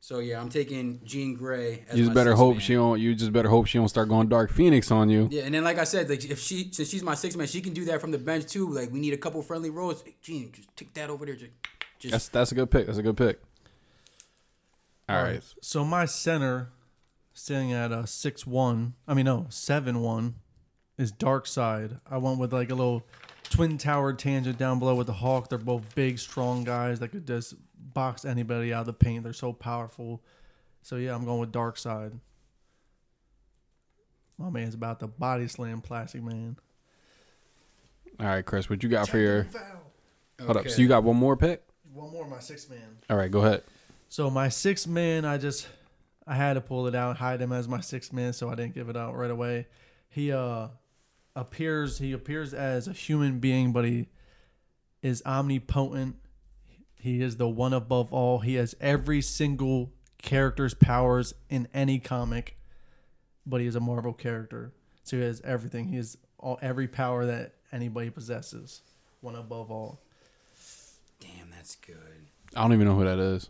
[0.00, 1.84] So yeah, I'm taking Jean Grey.
[1.88, 2.60] As you just better hope man.
[2.60, 3.00] she don't.
[3.00, 5.28] You just better hope she don't start going Dark Phoenix on you.
[5.30, 7.62] Yeah, and then like I said, like if she since she's my six man, she
[7.62, 8.68] can do that from the bench too.
[8.68, 10.02] Like we need a couple friendly rolls.
[10.04, 11.36] Hey, Jean, just take that over there.
[11.36, 11.52] Just,
[12.10, 12.86] just That's that's a good pick.
[12.86, 13.40] That's a good pick.
[15.08, 15.42] All right.
[15.60, 16.70] So my center,
[17.32, 18.94] sitting at a six one.
[19.06, 20.36] I mean no seven one,
[20.98, 22.00] is Darkseid.
[22.10, 23.06] I went with like a little
[23.44, 25.48] twin tower tangent down below with the Hawk.
[25.48, 29.24] They're both big, strong guys that could just box anybody out of the paint.
[29.24, 30.22] They're so powerful.
[30.82, 32.18] So yeah, I'm going with Darkseid.
[34.38, 36.56] My man's about to body slam Plastic Man.
[38.18, 38.68] All right, Chris.
[38.68, 39.46] What you got for your?
[40.42, 40.68] Hold up.
[40.68, 41.62] So you got one more pick?
[41.94, 42.98] One more, my six man.
[43.08, 43.62] All right, go ahead.
[44.08, 45.68] So my six man, I just
[46.26, 48.74] I had to pull it out, hide him as my six man, so I didn't
[48.74, 49.68] give it out right away.
[50.08, 50.68] He uh
[51.36, 54.08] appears he appears as a human being, but he
[55.02, 56.16] is omnipotent.
[56.96, 58.40] He is the one above all.
[58.40, 62.58] He has every single character's powers in any comic,
[63.46, 64.72] but he is a Marvel character.
[65.04, 65.86] So he has everything.
[65.86, 68.82] He has all every power that anybody possesses.
[69.20, 70.00] One above all.
[71.64, 72.28] Damn, that's good.
[72.56, 73.48] I don't even know who that is.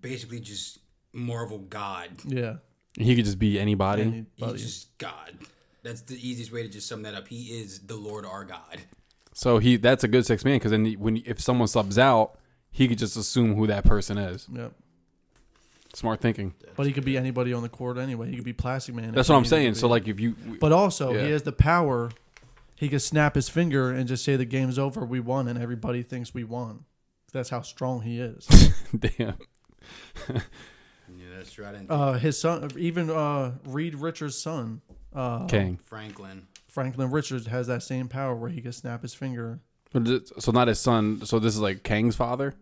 [0.00, 0.78] Basically, just
[1.12, 2.10] Marvel God.
[2.24, 2.56] Yeah.
[2.96, 4.02] He could just be anybody.
[4.02, 4.52] Anybody.
[4.52, 5.38] He's just God.
[5.82, 7.28] That's the easiest way to just sum that up.
[7.28, 8.82] He is the Lord our God.
[9.32, 12.38] So he that's a good six man because then when if someone subs out,
[12.70, 14.48] he could just assume who that person is.
[14.52, 14.72] Yep.
[15.94, 16.54] Smart thinking.
[16.76, 18.28] But he could be anybody on the court anyway.
[18.30, 19.12] He could be Plastic Man.
[19.12, 19.74] That's what I'm he needed to saying.
[19.76, 21.24] So like if you, but also Yeah.
[21.24, 22.10] he has the power.
[22.74, 26.04] He could snap his finger and just say the game's over, we won, and everybody
[26.04, 26.84] thinks we won.
[27.32, 28.46] That's how strong he is.
[28.98, 29.34] damn,
[30.28, 31.66] Yeah, that's true.
[31.66, 31.90] I didn't.
[31.90, 34.82] uh, his son, even uh, Reed Richards' son,
[35.14, 35.78] uh, King.
[35.84, 36.46] Franklin.
[36.68, 39.60] Franklin Richards, has that same power where he can snap his finger.
[39.92, 41.24] But this- So not his son.
[41.24, 42.54] So this is like Kang's father,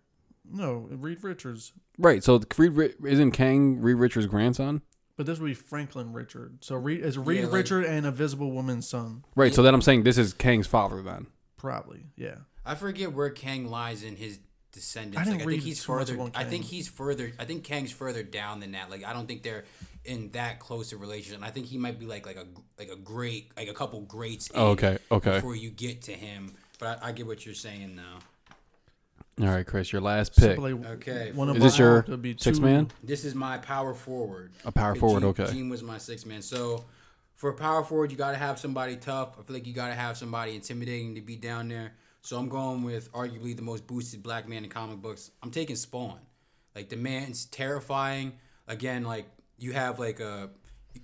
[0.48, 2.22] No, Reed Richards, right?
[2.22, 4.82] So Reed Ri- isn't Kang Reed Richards' grandson,
[5.16, 6.58] but this would be Franklin Richard.
[6.64, 9.52] So Reed is Reed Yeah, like- Richard and a Visible Woman's son, right?
[9.52, 11.26] So then I'm saying this is Kang's father then.
[11.56, 12.06] probably.
[12.16, 12.36] Yeah.
[12.64, 14.38] I forget where Kang lies in his
[14.76, 15.18] descendants.
[15.18, 16.14] I didn't like, I read think he's too much further.
[16.14, 17.32] about I think he's further.
[17.38, 18.90] I think Kang's further down than that.
[18.90, 19.64] Like I don't think they're
[20.04, 21.42] in that close a relationship.
[21.42, 22.46] I think he might be like like a
[22.78, 24.50] like a great like a couple greats.
[24.54, 25.36] Oh, okay, okay.
[25.36, 28.18] Before you get to him, but I, I get what you're saying now.
[29.40, 30.56] All right, Chris, your last pick.
[30.56, 32.06] Simply Okay, One of Is this your
[32.38, 32.90] six man?
[33.02, 34.52] This is my power forward.
[34.64, 35.46] A power Jean- forward, okay.
[35.52, 36.40] Jean was my six man.
[36.40, 36.84] So
[37.34, 39.36] for a power forward, you got to have somebody tough.
[39.38, 41.92] I feel like you got to have somebody intimidating to be down there.
[42.26, 45.30] So I'm going with arguably the most boosted black man in comic books.
[45.44, 46.18] I'm taking Spawn.
[46.74, 48.32] Like the man's terrifying.
[48.66, 49.26] Again, like
[49.58, 50.50] you have like a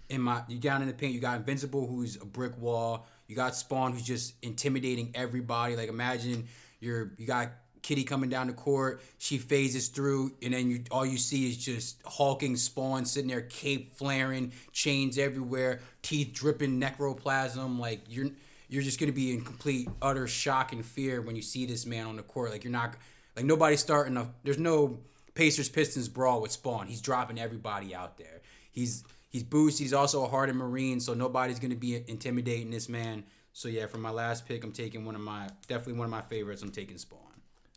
[0.08, 1.14] in my you down in the paint.
[1.14, 3.06] You got Invincible, who's a brick wall.
[3.28, 5.76] You got Spawn, who's just intimidating everybody.
[5.76, 6.48] Like imagine
[6.80, 7.52] you're you got
[7.82, 9.00] Kitty coming down the court.
[9.18, 13.42] She phases through, and then you all you see is just hulking Spawn sitting there,
[13.42, 17.78] cape flaring, chains everywhere, teeth dripping necroplasm.
[17.78, 18.30] Like you're
[18.72, 22.06] you're just gonna be in complete utter shock and fear when you see this man
[22.06, 22.52] on the court.
[22.52, 22.94] Like you're not
[23.36, 24.30] like nobody's starting a.
[24.44, 24.98] There's no
[25.34, 26.86] Pacers Pistons brawl with Spawn.
[26.86, 28.40] He's dropping everybody out there.
[28.70, 29.78] He's he's boost.
[29.78, 33.24] He's also a hardened Marine, so nobody's gonna be intimidating this man.
[33.52, 36.22] So yeah, for my last pick, I'm taking one of my definitely one of my
[36.22, 36.62] favorites.
[36.62, 37.20] I'm taking Spawn.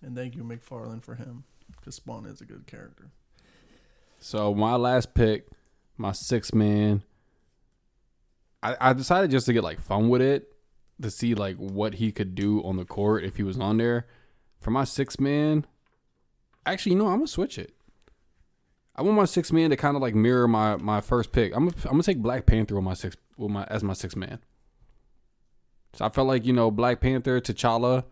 [0.02, 1.44] And thank you, McFarlane for him.
[1.76, 3.10] Because Spawn is a good character.
[4.20, 5.48] So my last pick,
[5.98, 7.04] my six man.
[8.64, 10.55] I, I decided just to get like fun with it,
[11.02, 14.08] to see like what he could do on the court if he was on there.
[14.60, 15.66] For my six man,
[16.66, 17.74] actually, you know, I'm gonna switch it.
[18.96, 21.56] I want my six man to kind of like mirror my my first pick.
[21.56, 24.40] I'm I'm gonna take Black Panther on my six with my as my six man.
[25.94, 28.06] So I felt like you know Black Panther, T'Challa.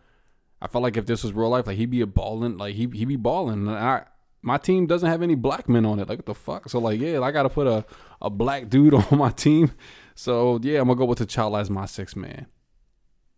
[0.62, 2.88] I felt like if this was real life, like he'd be a balling, like he
[2.94, 3.68] he be balling.
[3.68, 4.06] And I
[4.42, 6.10] my team doesn't have any black men on it.
[6.10, 6.70] Like what the fuck?
[6.70, 7.86] So like yeah, I got to put a
[8.22, 9.72] a black dude on my team.
[10.16, 12.48] So yeah, I'm gonna go with T'Challa as my six man.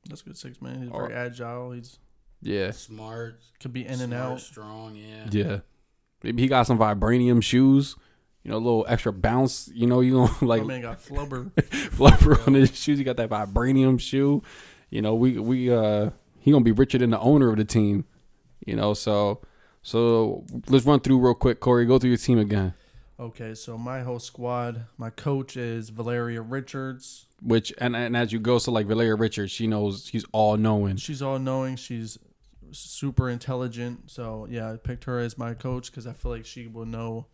[0.09, 0.83] That's a good six man.
[0.83, 1.71] He's Or- very agile.
[1.71, 1.99] He's
[2.41, 4.39] Yeah, Smart, could be in and smart, out.
[4.41, 4.95] strong.
[4.95, 5.27] Yeah.
[5.31, 5.59] yeah.
[6.23, 7.95] Maybe he got some vibranium shoes.
[8.43, 9.69] You know, a little extra bounce.
[9.73, 11.51] You know, you gonna like My man got flubber.
[11.91, 12.97] flubber on his shoes.
[12.99, 14.43] He got that vibranium shoe.
[14.91, 18.05] You know, we we uh he gonna be richer than the owner of the team.
[18.65, 19.41] You know, so
[19.81, 21.85] so let's run through real quick, Cory.
[21.85, 22.73] Go through your team again.
[23.19, 27.24] Okay, so my whole squad, my coach is Valeria Richards.
[27.41, 30.97] Which and and as you go, so like Valeria Richards, she knows she's all knowing.
[30.97, 31.75] She's all knowing.
[31.75, 32.17] She's
[32.71, 34.09] super intelligent.
[34.09, 37.27] So yeah, I picked her as my coach because I feel like she will know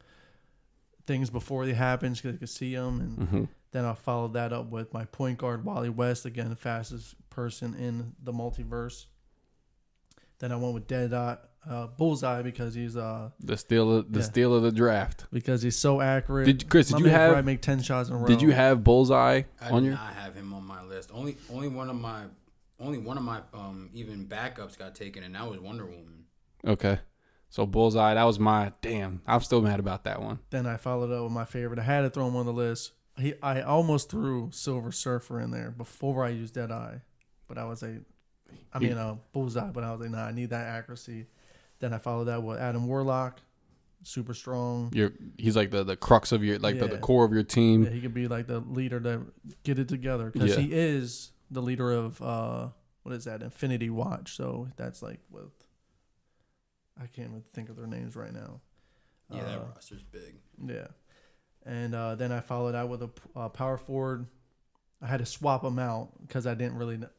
[1.05, 2.13] things before they happen.
[2.13, 5.63] She can see them, and hmm then I'll follow that up with my point guard
[5.63, 9.05] Wally West again, the fastest person in the multiverse.
[10.39, 11.35] Then I went with Deadeye,
[11.70, 14.26] uh, Bullseye because he's uh The steal of the Yeah.
[14.26, 15.26] steal of the draft.
[15.32, 16.45] because he's so accurate.
[16.45, 16.88] Did Chris?
[16.88, 17.32] Did My you man have?
[17.34, 18.26] probably make ten shots in a row?
[18.28, 19.95] Did you have bullseye I on did your?
[19.95, 21.12] not have him on my list.
[21.14, 22.24] Only only one of my
[22.80, 26.26] only one of my um even backups got taken, and that was Wonder Woman.
[26.66, 26.99] Okay,
[27.49, 28.16] so bullseye.
[28.16, 29.22] That was my damn.
[29.28, 30.39] I'm still mad about that one.
[30.49, 31.80] Then I followed up with my favorite.
[31.80, 32.91] I had to throw him on the list.
[33.18, 36.97] He, I almost threw Silver Surfer in there before I used Deadeye,
[37.47, 38.01] but I was like,
[38.74, 39.70] I mean, uh, Bullseye.
[39.70, 41.28] But I was like, nah, I need that accuracy.
[41.82, 43.41] Then I followed that with Adam Warlock,
[44.03, 44.91] super strong.
[44.93, 47.84] You're he's like the the crux of your like the, the core of your team.
[47.84, 49.25] Yeah, he could be like the leader to
[49.63, 50.61] get it together because Yeah.
[50.61, 52.67] he is the leader of uh,
[53.03, 53.41] what is that?
[53.43, 54.38] Infinity Watch.
[54.38, 55.51] So that's like with.
[57.01, 58.61] I can't even think of their names right now.
[59.29, 60.36] Yeah, that Uh, roster's big.
[60.63, 60.88] Yeah.
[61.65, 64.27] And uh, then I followed out with a uh, power forward.
[65.01, 67.09] I had to swap them out because I didn't really n-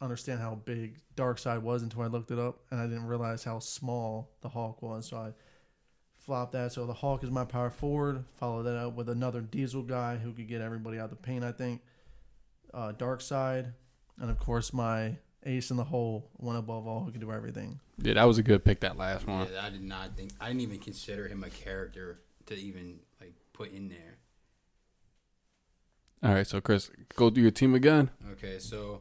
[0.00, 3.58] understand how big Darkseid was until I looked it up, and I didn't realize how
[3.58, 5.08] small the Hulk was.
[5.08, 5.32] So I
[6.18, 6.72] flopped that.
[6.72, 8.24] So the Hulk is my power forward.
[8.36, 11.44] Follow that up with another Diesel guy who could get everybody out of the paint.
[11.44, 11.82] I think.
[12.72, 13.72] Uh, Darkseid,
[14.20, 17.80] and of course my ace in the hole, one above all, who can do everything.
[17.98, 18.80] Yeah, that was a good pick.
[18.80, 19.48] That last one.
[19.52, 23.34] Yeah, I did not think I didn't even consider him a character to even like
[23.52, 24.18] put in there.
[26.22, 28.10] All right, so Chris, go through your team again.
[28.32, 29.00] Okay, so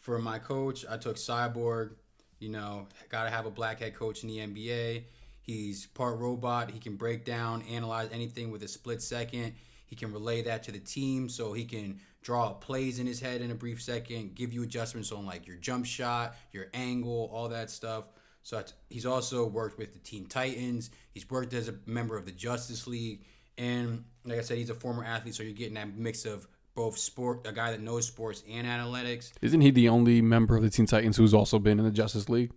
[0.00, 1.92] for my coach, I took Cyborg.
[2.38, 5.04] You know, got to have a black head coach in the NBA.
[5.42, 6.70] He's part robot.
[6.70, 9.54] He can break down, analyze anything with a split second.
[9.86, 13.40] He can relay that to the team so he can draw plays in his head
[13.40, 17.48] in a brief second, give you adjustments on like your jump shot, your angle, all
[17.48, 18.04] that stuff.
[18.42, 20.90] So he's also worked with the Teen Titans.
[21.12, 23.24] He's worked as a member of the Justice League,
[23.58, 25.34] and like I said, he's a former athlete.
[25.34, 26.46] So you're getting that mix of
[26.80, 29.32] both sport, a guy that knows sports and analytics.
[29.42, 32.28] Isn't he the only member of the Teen Titans who's also been in the Justice
[32.28, 32.52] League?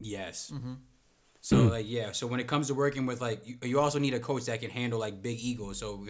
[0.00, 0.52] Yes.
[1.40, 1.68] So Hmm.
[1.68, 4.20] like yeah, so when it comes to working with like you, you also need a
[4.20, 5.78] coach that can handle like big egos.
[5.78, 6.04] So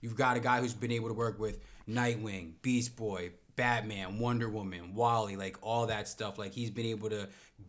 [0.00, 4.48] you've got a guy who's been able to work with Nightwing, Beast Boy, Batman, Wonder
[4.48, 6.38] Woman, Wally, like all that stuff.
[6.38, 7.28] Like he's been able to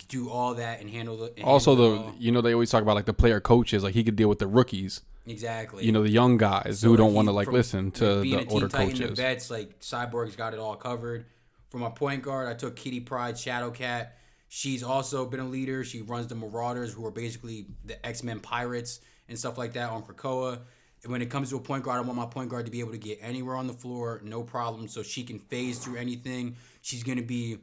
[0.09, 2.15] do all that and handle the and Also, handle the all.
[2.17, 4.39] you know they always talk about like the player coaches, like he could deal with
[4.39, 7.91] the rookies, exactly you know, the young guys So, who don't want to like listen
[7.91, 9.19] to being the older Titan, the coaches.
[9.19, 11.25] vets like Cyborg's got it all covered.
[11.69, 14.17] For my point guard, I took Kitty Pryde, Shadow Cat.
[14.47, 15.83] She's also been a leader.
[15.83, 19.89] She runs the Marauders, who are basically the X Men pirates and stuff like that
[19.89, 20.59] on Krakoa.
[21.03, 22.79] And when it comes to a point guard, I want my point guard to be
[22.79, 26.55] able to get anywhere on the floor, no problem, so she can phase through anything.
[26.81, 27.57] She's gonna be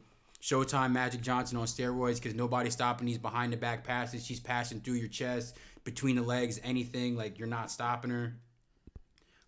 [0.44, 4.26] Showtime Magic Johnson on steroids because nobody's stopping these behind the back passes.
[4.26, 7.16] She's passing through your chest, between the legs, anything.
[7.16, 8.34] Like you're not stopping her.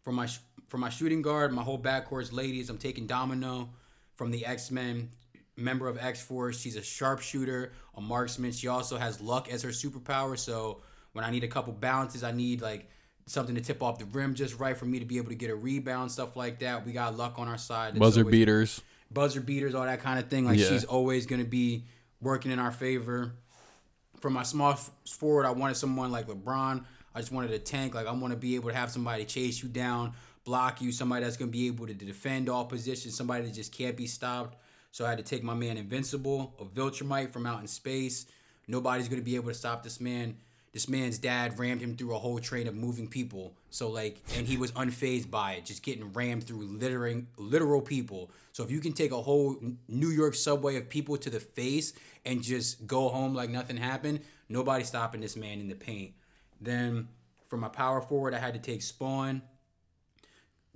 [0.00, 2.70] For my sh- for my shooting guard, my whole backcourt's ladies.
[2.70, 3.68] I'm taking Domino
[4.14, 5.10] from the X Men,
[5.54, 6.58] member of X Force.
[6.58, 8.52] She's a sharpshooter, a marksman.
[8.52, 10.38] She also has luck as her superpower.
[10.38, 10.80] So
[11.12, 12.88] when I need a couple bounces, I need like
[13.26, 15.50] something to tip off the rim just right for me to be able to get
[15.50, 16.86] a rebound, stuff like that.
[16.86, 17.98] We got luck on our side.
[17.98, 18.80] Buzzer always- beaters.
[19.10, 20.44] Buzzer beaters, all that kind of thing.
[20.44, 20.68] Like Yeah.
[20.68, 21.84] she's always going to be
[22.20, 23.32] working in our favor.
[24.20, 26.84] For my small f- forward, I wanted someone like LeBron.
[27.14, 27.94] I just wanted a tank.
[27.94, 31.24] Like I want to be able to have somebody chase you down, block you, somebody
[31.24, 34.56] that's going to be able to defend all positions, somebody that just can't be stopped.
[34.90, 38.26] So I had to take my man Invincible, a Viltrumite from out in space.
[38.66, 40.36] Nobody's going to be able to stop this man.
[40.76, 43.54] This man's dad rammed him through a whole train of moving people.
[43.70, 48.30] So like, and he was unfazed by it, just getting rammed through littering literal people.
[48.52, 49.56] So if you can take a whole
[49.88, 51.94] New York subway of people to the face
[52.26, 54.20] and just go home like nothing happened,
[54.50, 56.12] nobody's stopping this man in the paint.
[56.60, 57.08] Then
[57.46, 59.40] for my power forward, I had to take Spawn.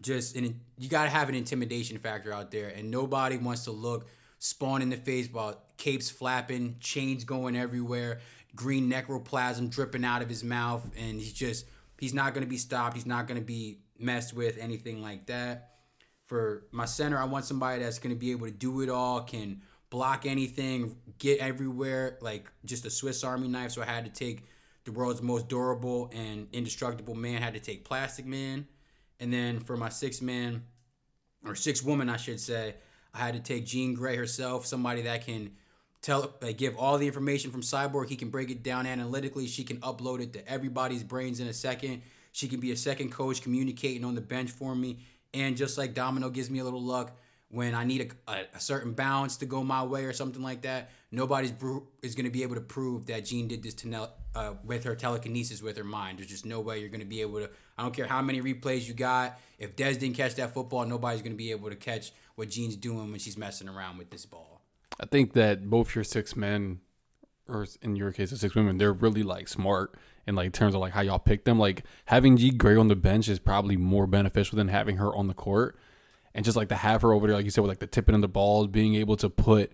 [0.01, 4.09] Just and you gotta have an intimidation factor out there, and nobody wants to look
[4.39, 8.21] Spawn in the face while capes flapping, chains going everywhere,
[8.55, 11.67] green necroplasm dripping out of his mouth, and he's just
[11.99, 12.95] he's not gonna be stopped.
[12.95, 15.75] He's not gonna be messed with, anything like that.
[16.27, 19.63] For my center, I want somebody that's gonna be able to do it all, can
[19.91, 23.73] block anything, get everywhere, like just a Swiss Army knife.
[23.73, 24.45] So I had to take
[24.85, 27.43] the world's most durable and indestructible man.
[27.43, 28.67] Had to take Plastic Man,
[29.19, 30.65] and then for my six man
[31.45, 32.77] or six woman, I should say,
[33.13, 35.53] I had to take Jean Grey herself, somebody that can
[36.03, 38.09] tell, like, give all the information from Cyborg.
[38.09, 39.47] He can break it down analytically.
[39.47, 42.03] She can upload it to everybody's brains in a second.
[42.33, 44.99] She can be a second coach, communicating on the bench for me.
[45.35, 47.17] And just like Domino gives me a little luck
[47.51, 50.63] when I need a, a, a certain bounce to go my way or something like
[50.63, 53.89] that, nobody's bru- is going to be able to prove that Jean did this to
[53.89, 56.19] Nell, uh, with her telekinesis with her mind.
[56.19, 57.51] There's just no way you're going to be able to.
[57.77, 59.41] I don't care how many replays you got.
[59.59, 62.77] If Dez didn't catch that football, nobody's going to be able to catch what Jean's
[62.77, 64.60] doing when she's messing around with this ball.
[64.99, 66.81] I think that both your six men,
[67.49, 69.95] or in your case, the six women, they're really like smart
[70.27, 71.59] in like terms of like how y'all pick them.
[71.59, 75.29] Like having G Gray on the bench is probably more beneficial than having her on
[75.29, 75.79] the court.
[76.35, 78.15] And just like to have her over there, like you said, with like the tipping
[78.15, 79.73] of the balls, being able to put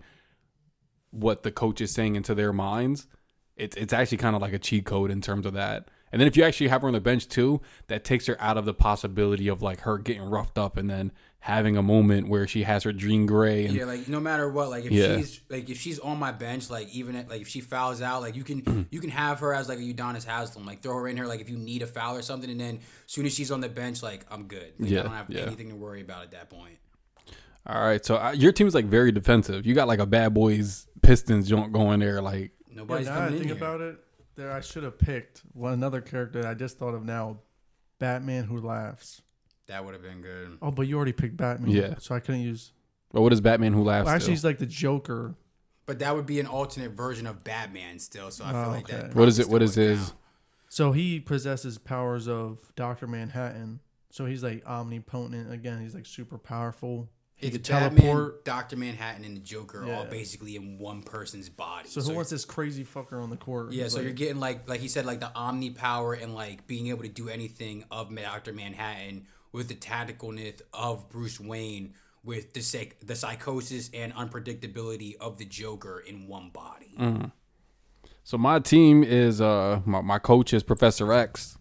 [1.11, 3.07] what the coach is saying into their minds,
[3.55, 5.89] it's it's actually kind of like a cheat code in terms of that.
[6.11, 8.57] And then if you actually have her on the bench too, that takes her out
[8.57, 11.11] of the possibility of like her getting roughed up and then
[11.47, 14.69] having a moment where she has her dream Grey and Yeah, like no matter what,
[14.69, 15.15] like if Yeah.
[15.15, 18.21] she's like if she's on my bench, like even at, like if she fouls out,
[18.21, 21.07] like you can you can have her as like a Udonis Haslam, like throw her
[21.07, 22.75] in here like if you need a foul or something, and then
[23.05, 24.73] as soon as she's on the bench, like I'm good.
[24.77, 25.41] Like, Yeah, I don't have yeah.
[25.43, 26.77] anything to worry about at that point.
[27.65, 29.65] All right, so uh, your team is like very defensive.
[29.65, 32.21] You got like a bad boys Pistons joint going there.
[32.21, 33.57] Like, Yeah, Nobody's now I coming in think here.
[33.57, 33.97] about it,
[34.35, 37.39] there I should have picked one another character that I just thought of now,
[37.99, 39.21] Batman who laughs.
[39.67, 40.57] That would have been good.
[40.61, 41.69] Oh, but you already picked Batman.
[41.71, 41.95] Yeah.
[41.99, 42.71] So I couldn't use.
[43.11, 44.05] but what is Batman Who Laughs?
[44.05, 45.35] Well, actually, he's like the Joker.
[45.85, 48.29] But that would be an alternate version of Batman still.
[48.31, 49.15] So I Oh, feel like that.
[49.15, 50.13] What is it- what is still his- count.
[50.69, 53.79] So he possesses powers of Doctor Manhattan.
[54.09, 55.51] So he's like omnipotent.
[55.51, 57.09] Again, he's like super powerful.
[57.35, 58.45] He It's could Batman, teleport.
[58.45, 61.87] Doctor Manhattan, and the Joker all basically in one person's body.
[61.87, 63.71] So who wants this crazy fucker on the court?
[63.71, 66.65] Yeah, so like, you're getting like like he said, like the omni power and like
[66.67, 71.93] being able to do anything of Doctor Manhattan with the tacticalness of Bruce Wayne,
[72.23, 76.95] with the psych- the psychosis and unpredictability of the Joker in one body.
[78.23, 81.57] So my team is uh my, my coach is Professor X.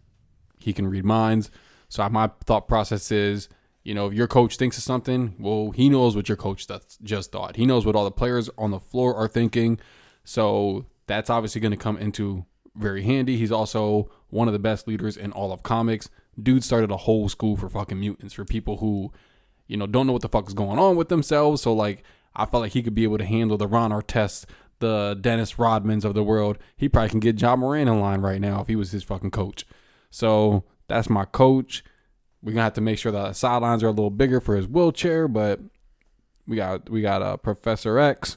[0.59, 1.51] He can read minds.
[1.89, 3.49] So my thought process is,
[3.85, 6.99] you know, if your coach thinks of something, well, he knows what your coach does,
[7.05, 7.55] just thought.
[7.55, 9.79] He knows what all the players on the floor are thinking.
[10.25, 13.37] So that's obviously going to come into very handy.
[13.37, 16.11] He's also one of the best leaders in all of comics.
[16.41, 19.13] Dude started a whole school for fucking mutants for people who,
[19.67, 21.63] you know, don't know what the fuck is going on with themselves.
[21.63, 22.03] So like,
[22.35, 24.45] I felt like he could be able to handle the Ron Artest,
[24.79, 26.59] the Dennis Rodmans of the world.
[26.77, 29.31] He probably can get John Moran in line right now if he was his fucking
[29.31, 29.67] coach.
[30.11, 31.83] So that's my coach.
[32.43, 35.27] We're gonna have to make sure the sidelines are a little bigger for his wheelchair,
[35.27, 35.61] but
[36.47, 38.37] we got we got uh, Professor X.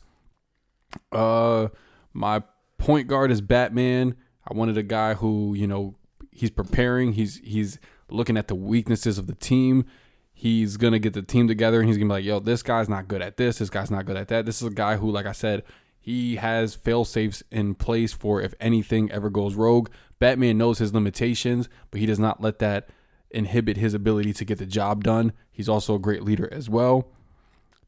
[1.12, 1.68] Uh,
[2.14, 2.41] my
[2.78, 4.16] point guard is Batman.
[4.47, 5.95] I wanted a guy who you know
[6.40, 7.14] he's preparing.
[7.14, 7.80] He's he's
[8.10, 9.86] looking at the weaknesses of the team.
[10.34, 13.10] He's gonna get the team together and he's gonna be like, "Yo, this guy's not
[13.10, 13.58] good at this.
[13.58, 15.64] This guy's not good at that." This is a guy who, like I said,
[16.00, 19.90] he has fail safes in place for if anything ever goes rogue.
[20.18, 22.90] Batman knows his limitations, but he does not let that
[23.32, 25.34] inhibit his ability to get the job done.
[25.52, 27.12] He's also a great leader as well.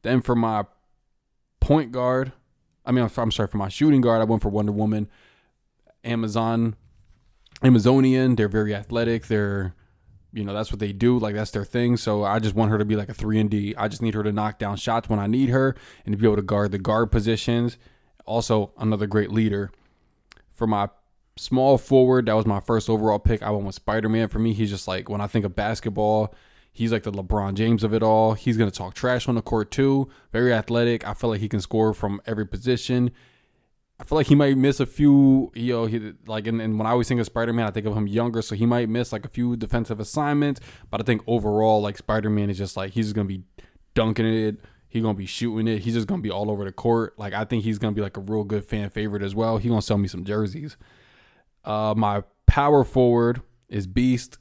[0.02, 0.66] Then for my
[1.62, 2.34] point guard,
[2.86, 5.08] I mean, I'm sorry, for my shooting guard, I went for Wonder Woman.
[6.04, 6.76] Amazon,
[7.64, 8.36] Amazonian.
[8.36, 9.28] They're very athletic.
[9.28, 9.76] They're,
[10.34, 11.18] you know, that's what they do.
[11.20, 11.98] Like that's their thing.
[11.98, 13.76] So I just want her to be like a three and D.
[13.78, 16.26] I just need her to knock down shots when I need her and to be
[16.26, 17.78] able to guard the guard positions.
[18.26, 19.72] Also, another great leader.
[20.52, 20.90] For my
[21.38, 23.42] small forward, that was my first overall pick.
[23.42, 24.28] I went with Spider Man.
[24.28, 26.34] For me, he's just like when I think of basketball,
[26.72, 28.34] he's like the LeBron James of it all.
[28.34, 30.10] He's gonna talk trash on the court too.
[30.32, 31.08] Very athletic.
[31.08, 33.12] I feel like he can score from every position.
[34.02, 36.88] I feel like he might miss a few, you know, he, like, and, and when
[36.88, 39.14] I always think of Spider Man, I think of him younger, so he might miss
[39.14, 40.60] like a few defensive assignments.
[40.90, 43.44] But I think overall, like, Spider Man is just like, he's going to be
[43.94, 44.58] dunking it.
[44.90, 45.84] He's going to be shooting it.
[45.84, 47.14] He's just going to be all over the court.
[47.20, 49.60] Like, I think he's going to be like a real good fan favorite as well.
[49.60, 50.78] He's going to sell me some jerseys.
[51.64, 54.40] Uh, my power forward is Beast,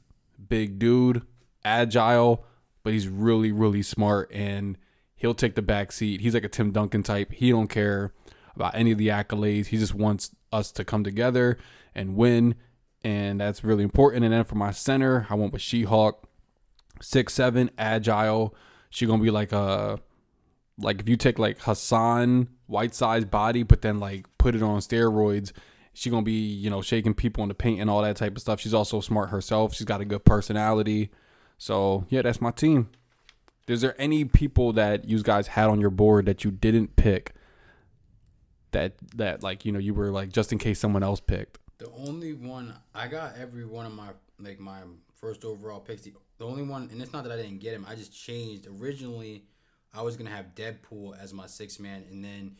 [0.49, 1.21] big dude,
[1.63, 2.43] agile,
[2.83, 4.75] but he's really, really smart and
[5.15, 6.21] he'll take the back seat.
[6.21, 7.31] He's like a Tim Duncan type.
[7.31, 8.11] He don't care
[8.55, 9.67] about any of the accolades.
[9.67, 11.57] He just wants us to come together
[11.95, 12.55] and win,
[13.03, 14.23] and that's really important.
[14.23, 16.27] And then for my center, I went with She-Hulk,
[17.01, 18.55] six seven, agile.
[18.89, 19.99] She gonna be like a
[20.77, 25.51] like if you take like Hassan Whiteside body, but then like put it on steroids.
[25.93, 28.41] She gonna be you know shaking people in the paint and all that type of
[28.41, 28.59] stuff.
[28.59, 29.73] She's also smart herself.
[29.73, 31.11] She's got a good personality.
[31.57, 32.89] So yeah, that's my team.
[33.67, 37.33] Is there any people that you guys had on your board that you didn't pick
[38.71, 41.59] that that like you know you were like just in case someone else picked.
[41.77, 44.09] The only one I got every one of my
[44.39, 44.81] like my
[45.15, 46.01] first overall picks.
[46.01, 47.85] The, the only one, and it's not that I didn't get him.
[47.87, 48.67] I just changed.
[48.81, 49.45] Originally,
[49.93, 52.57] I was gonna have Deadpool as my sixth man, and then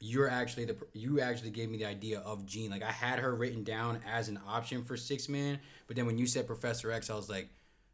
[0.00, 2.70] you're actually the you actually gave me the idea of Jean.
[2.70, 6.18] Like I had her written down as an option for six man, but then when
[6.18, 7.48] you said Professor X, I was like,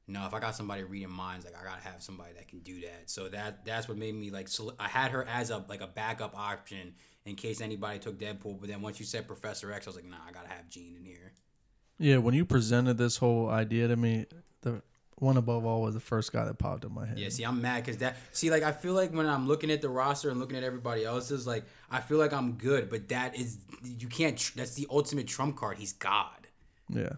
[0.09, 2.81] no, if I got somebody reading minds, like I gotta have somebody that can do
[2.83, 3.05] that.
[3.07, 4.49] So that that's what made me like.
[4.49, 6.95] So I had her as a like a backup option
[7.25, 8.61] in case anybody took Deadpool.
[8.61, 10.97] But then once you said Professor X, I was like, nah, I gotta have Jean
[10.97, 11.33] in here.
[11.99, 14.27] Yeah, when you presented this whole idea to me,
[14.63, 14.83] the
[15.17, 17.19] one above all was the first guy that popped in my head.
[17.19, 18.17] Yeah, see, I'm mad because that.
[18.33, 21.05] See, like, I feel like when I'm looking at the roster and looking at everybody
[21.05, 24.53] else's, like, I feel like I'm good, but that is you can't.
[24.57, 25.79] That's the ultimate trump card.
[25.79, 26.49] He's God.
[26.89, 27.13] Yeah.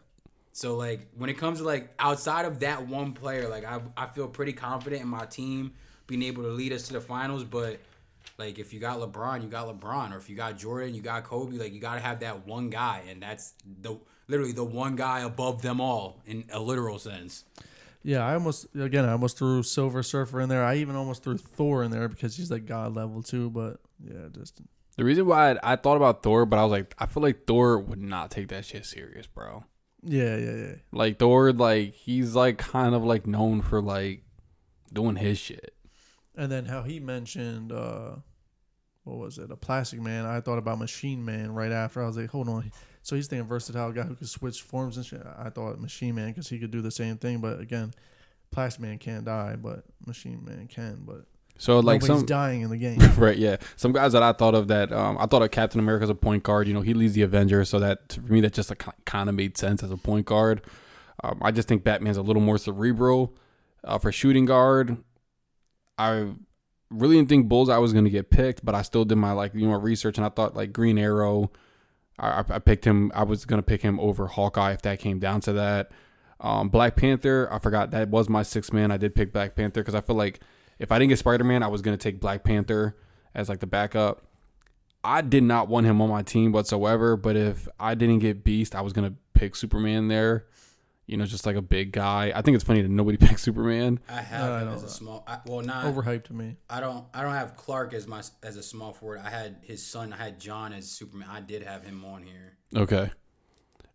[0.53, 4.07] So like when it comes to like outside of that one player, like I I
[4.07, 5.73] feel pretty confident in my team
[6.07, 7.81] being able to lead us to the finals, but
[8.39, 11.25] like if you got LeBron, you got LeBron, or if you got Jordan, you got
[11.25, 11.57] Kobe.
[11.57, 15.21] Like you got to have that one guy, and that's the literally the one guy
[15.21, 17.45] above them all in a literal sense.
[18.03, 20.65] Yeah, I almost again I almost threw Silver Surfer in there.
[20.65, 23.51] I even almost threw Thor in there because he's like god level too.
[23.51, 24.61] But yeah, just
[24.97, 27.47] the reason why I, I thought about Thor, but I was like, I feel like
[27.47, 29.65] Thor would not take that shit serious, bro.
[30.03, 30.75] Yeah, yeah, yeah.
[30.93, 34.23] Like Thor, like he's like kind of like known for like
[34.93, 35.75] doing his shit.
[36.37, 38.17] And then how he mentioned, uh,
[39.05, 40.27] what was it, a Plastic Man?
[40.27, 42.03] I thought about Machine Man right after.
[42.03, 42.73] I was like, hold on.
[43.03, 45.23] So he's thinking versatile guy who could switch forms and shit.
[45.39, 47.39] I thought Machine Man because he could do the same thing.
[47.39, 47.93] But again,
[48.51, 51.03] Plastic Man can't die, but Machine Man can.
[51.05, 51.27] But
[51.59, 52.99] so like Nobody's some dying in the game.
[53.17, 53.57] right, yeah.
[53.77, 56.15] Some guys that I thought of that um, I thought of Captain America as a
[56.15, 56.67] point guard.
[56.67, 58.73] You know, he leads the Avengers, so that for me that just
[59.05, 60.63] kind of made sense as a point guard.
[61.23, 63.35] Um, I just think Batman's a little more cerebral.
[63.85, 64.97] Uh, for shooting guard,
[65.99, 66.33] I
[66.91, 69.55] really didn't think Bullseye was going to get picked, but I still did my like
[69.55, 71.51] you know research and I thought like Green Arrow.
[72.19, 73.11] I, I picked him.
[73.15, 75.91] I was going to pick him over Hawkeye if that came down to that.
[76.41, 78.93] Um, Black Panther, I forgot that was my sixth man.
[78.93, 80.41] I did pick Black Panther because I feel like
[80.79, 82.97] if I didn't get Spider Man, I was going to take Black Panther
[83.35, 84.25] as like the backup.
[85.05, 87.17] I did not want him on my team whatsoever.
[87.17, 90.47] But if I didn't get Beast, I was gonna pick Superman there.
[91.07, 92.33] You know, just like a big guy.
[92.35, 94.01] I think it's funny that nobody picked Superman.
[94.09, 95.23] I have No, I him don't as a small.
[95.27, 95.85] I, well, not.
[95.85, 96.57] Overhyped to me.
[96.71, 97.05] I don't.
[97.13, 99.21] I don't have Clark as my as a small forward.
[99.23, 100.13] I had his son.
[100.13, 101.29] I had John as Superman.
[101.31, 102.57] I did have him on here.
[102.75, 103.11] Okay.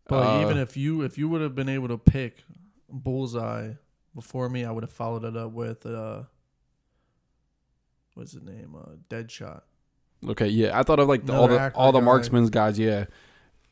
[0.07, 2.43] But Uh, even if you if you would have been able to pick
[2.89, 3.74] Bullseye
[4.16, 6.24] before me, I would have followed it up with uh,
[8.16, 8.76] what's his name?
[8.80, 9.62] Uh, Deadshot.
[10.28, 12.05] Okay, yeah, I thought of like the, all the actor all the guy.
[12.05, 12.78] marksman's guys.
[12.78, 13.05] Yeah,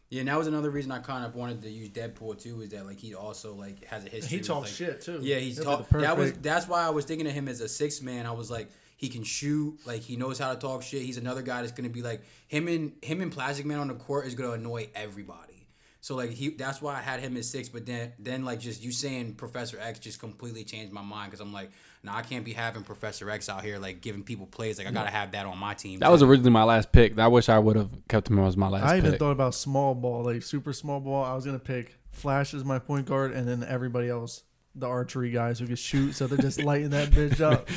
[0.09, 2.61] Yeah, and that was another reason I kind of wanted to use Deadpool too.
[2.61, 4.37] Is that like he also like has a history.
[4.37, 5.19] He talks like, shit too.
[5.21, 5.89] Yeah, he's talk.
[5.89, 8.25] That was that's why I was thinking of him as a six man.
[8.25, 9.79] I was like, he can shoot.
[9.85, 11.01] Like he knows how to talk shit.
[11.01, 13.95] He's another guy that's gonna be like him and him and Plastic Man on the
[13.95, 15.67] court is gonna annoy everybody.
[15.99, 17.67] So like he, that's why I had him as six.
[17.67, 21.41] But then then like just you saying Professor X just completely changed my mind because
[21.41, 21.69] I'm like,
[22.03, 24.77] no, I can't be having Professor X out here like giving people plays.
[24.77, 25.99] Like I gotta have that on my team.
[25.99, 27.17] that was originally my last pick.
[27.19, 28.91] I wish I would have kept him as my last pick.
[28.91, 29.19] I even pick.
[29.19, 31.23] thought about small ball, like super small ball.
[31.23, 34.43] I was gonna pick Flash as my point guard, and then everybody else,
[34.73, 36.13] the archery guys who can shoot.
[36.13, 37.67] So they're just lighting that bitch up.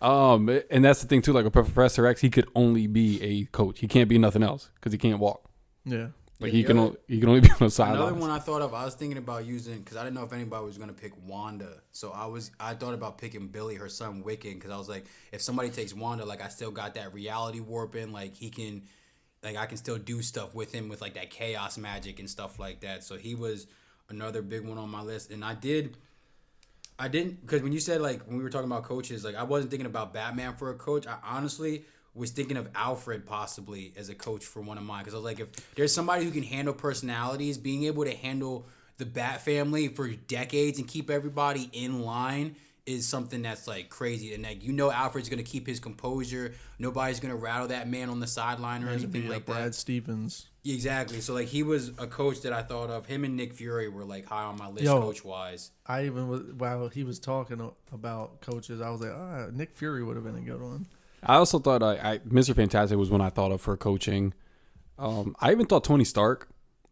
[0.06, 1.32] um, and that's the thing too.
[1.32, 3.80] Like a Professor X, he could only be a coach.
[3.80, 5.48] He can't be nothing else because he can't walk.
[5.84, 6.08] Yeah.
[6.40, 7.88] Like Yeah, he can other- only, he can only be on the side.
[7.88, 8.20] Another sidelines.
[8.22, 10.64] one I thought of, I was thinking about using because I didn't know if anybody
[10.64, 11.82] was gonna pick Wanda.
[11.92, 15.06] So I was, I thought about picking Billy, her son Wiccan, because I was like,
[15.32, 18.82] if somebody takes Wanda, like I still got that reality warping, like he can,
[19.42, 22.58] like I can still do stuff with him with like that chaos magic and stuff
[22.58, 23.02] like that.
[23.02, 23.66] So he was
[24.08, 25.96] another big one on my list, and I did.
[27.00, 29.44] I didn't because when you said like when we were talking about coaches, like I
[29.44, 31.06] wasn't thinking about Batman for a coach.
[31.06, 31.84] I honestly
[32.14, 35.24] was thinking of Alfred possibly as a coach for one of mine because I was
[35.24, 39.88] like, if there's somebody who can handle personalities, being able to handle the Bat family
[39.88, 42.56] for decades and keep everybody in line
[42.88, 44.34] is something that's like crazy.
[44.34, 46.54] And like you know, Alfred's gonna keep his composure.
[46.78, 49.62] Nobody's gonna rattle that man on the sideline or anything like Brad that.
[49.62, 50.48] Brad Stevens.
[50.64, 51.20] Exactly.
[51.20, 53.06] So like he was a coach that I thought of.
[53.06, 55.70] Him and Nick Fury were like high on my list coach wise.
[55.86, 60.02] I even was while he was talking about coaches, I was like, ah, Nick Fury
[60.02, 60.86] would have been a good one.
[61.22, 62.54] I also thought I, I Mr.
[62.54, 64.34] Fantastic was one I thought of for coaching.
[64.98, 66.48] Um, I even thought Tony Stark.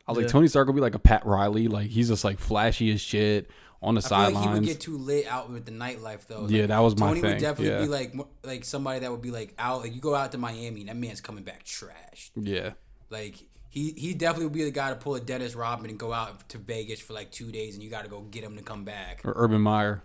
[0.06, 0.32] I was like Yeah.
[0.32, 1.68] Tony Stark would be like a Pat Riley.
[1.68, 3.50] Like he's just like flashy as shit
[3.82, 4.66] on the feel like he would sidelines.
[4.68, 6.46] get too lit out with the nightlife though.
[6.48, 7.80] Yeah, Like, that was my Tony thing, would definitely yeah.
[7.80, 8.14] be like
[8.44, 9.80] like somebody that would be like out.
[9.82, 12.30] Like you go out to Miami, and that man's coming back trashed.
[12.36, 12.70] yeah,
[13.10, 13.36] Like
[13.68, 16.48] he he definitely would be the guy to pull a Dennis Rodman and go out
[16.50, 18.84] to Vegas for like two days, and you got to go get him to come
[18.84, 19.20] back.
[19.24, 20.02] or Urban Meyer.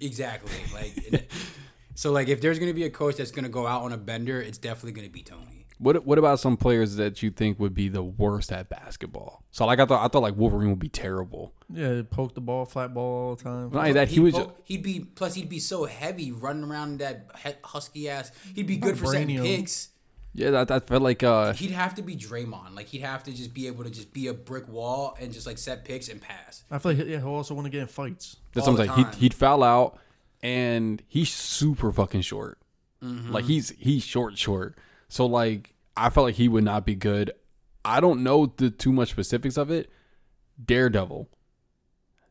[0.00, 0.50] Exactly.
[0.74, 1.28] Like
[1.94, 4.40] so, like if there's gonna be a coach that's gonna go out on a bender,
[4.40, 5.66] it's definitely gonna be Tony.
[5.78, 9.42] What What about some players that you think would be the worst at basketball?
[9.50, 11.52] So like I thought I thought like Wolverine would be terrible.
[11.72, 13.70] Yeah, poke the ball, flat ball all the time.
[13.70, 14.34] Not only that, he He'd was.
[14.34, 17.30] po- he'd be plus he'd be so heavy running around that
[17.64, 18.30] husky ass.
[18.54, 19.42] He'd be good for setting Vibranium.
[19.42, 19.88] picks.
[20.34, 22.76] yeah, that, that felt like uh, He'd have to be Draymond.
[22.76, 25.46] Like he'd have to just be able to just be a brick wall and just
[25.48, 26.62] like set picks and pass.
[26.70, 28.36] I feel like yeah, he'll also want to get in fights.
[28.54, 29.06] that's all what I'm saying.
[29.12, 29.98] He'd, he'd foul out,
[30.42, 32.58] and he's super fucking short.
[33.02, 33.32] Mm-hmm.
[33.32, 34.76] Like he's he's short, short.
[35.08, 37.32] So like I felt like he would not be good.
[37.84, 39.90] I don't know the too much specifics of it.
[40.64, 41.28] Daredevil.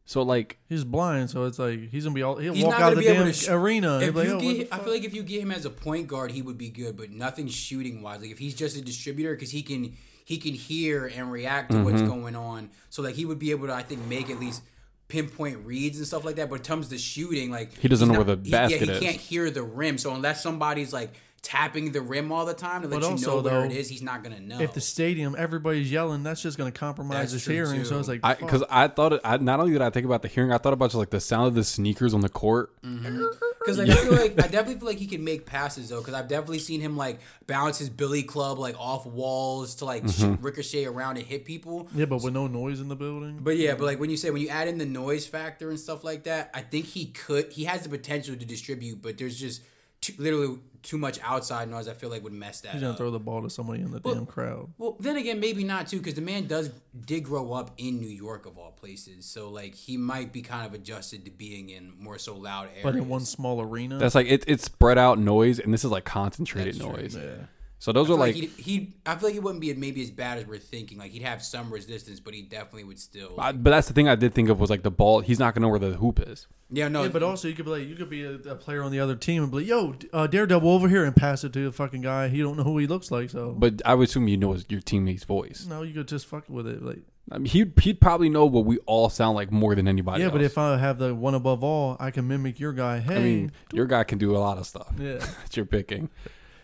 [0.06, 2.36] So like He's blind, so it's like he's gonna be all.
[2.38, 4.00] He'll walk out gonna the damn sh- arena.
[4.02, 5.70] If like, you "Oh, get, the I feel like if you get him as a
[5.70, 8.20] point guard, he would be good, but nothing shooting wise.
[8.22, 9.96] Like if he's just a distributor, because he can
[10.26, 11.86] he can hear and react to Mm-hmm.
[11.86, 12.72] what's going on.
[12.90, 14.64] So like he would be able to, I think, make at least
[15.12, 16.50] pinpoint reads and stuff like that.
[16.50, 18.88] But in terms of the shooting, like He doesn't he's know where the he- basket
[18.88, 19.00] yeah, is.
[19.00, 19.98] he can't hear the rim.
[19.98, 21.12] So unless somebody's like
[21.44, 23.72] tapping the rim all the time to let But you know also, where though, it
[23.72, 24.60] is, he's not gonna know.
[24.62, 27.84] if the stadium everybody's yelling, that's just gonna compromise That's his true, hearing.
[27.84, 28.00] So too.
[28.00, 30.52] it's like, because I thought it, I not only did I think about the hearing,
[30.52, 32.72] I thought about just like the sound of the sneakers on the court.
[32.84, 33.26] Mm-hmm.
[33.64, 36.00] Because like, I feel like I definitely feel like he can make passes though.
[36.00, 40.04] Because I've definitely seen him like bounce his billy club like off walls to like
[40.04, 40.36] mm-hmm.
[40.36, 41.88] sh- ricochet around and hit people.
[41.94, 43.40] yeah, but with no noise in the building.
[43.42, 45.80] But yeah, but like when you say when you add in the noise factor and
[45.80, 47.52] stuff like that, I think he could.
[47.52, 49.62] He has the potential to distribute, but there's just
[50.02, 51.88] too, literally too much outside noise.
[51.88, 52.98] I feel like would mess that He's gonna up.
[52.98, 54.74] throw the ball to somebody in the damn crowd.
[54.80, 56.72] Well, then again, maybe not too, because the man does
[57.06, 60.66] did grow up in New York of all places, so like he might be kind
[60.66, 62.84] of adjusted to being in more so loud areas.
[62.84, 65.92] But in one small arena, That's like it, it's spread out noise, and this is
[65.92, 67.16] like concentrated That's true, noise.
[67.16, 67.46] yeah.
[67.82, 70.04] So those I are like, like he'd, he'd, I feel like it wouldn't be maybe
[70.04, 71.00] as bad as we're thinking.
[71.00, 73.40] Like he'd have some resistance, but he definitely would still.
[73.40, 75.22] I- but that's the thing I did think of was like the ball.
[75.22, 76.46] He's not gonna know where the hoop is.
[76.70, 78.84] yeah, no, Yeah, but also you could be like, you could be a, a player
[78.84, 81.54] on the other team and be like, "Yo, uh, Daredevil over here," and pass it
[81.54, 82.28] to the fucking guy.
[82.28, 83.56] He don't know who he looks like, so.
[83.58, 85.66] But I would assume you know his, your teammate's voice.
[85.68, 87.00] no, you could just fuck with it, like
[87.32, 90.22] I mean, he'd he'd probably know what we all sound like more than anybody.
[90.22, 90.30] yeah.
[90.30, 93.00] But if I have the one above all, I can mimic your guy.
[93.00, 96.12] Hey, I mean, your guy can do a lot of stuff yeah, that you're picking.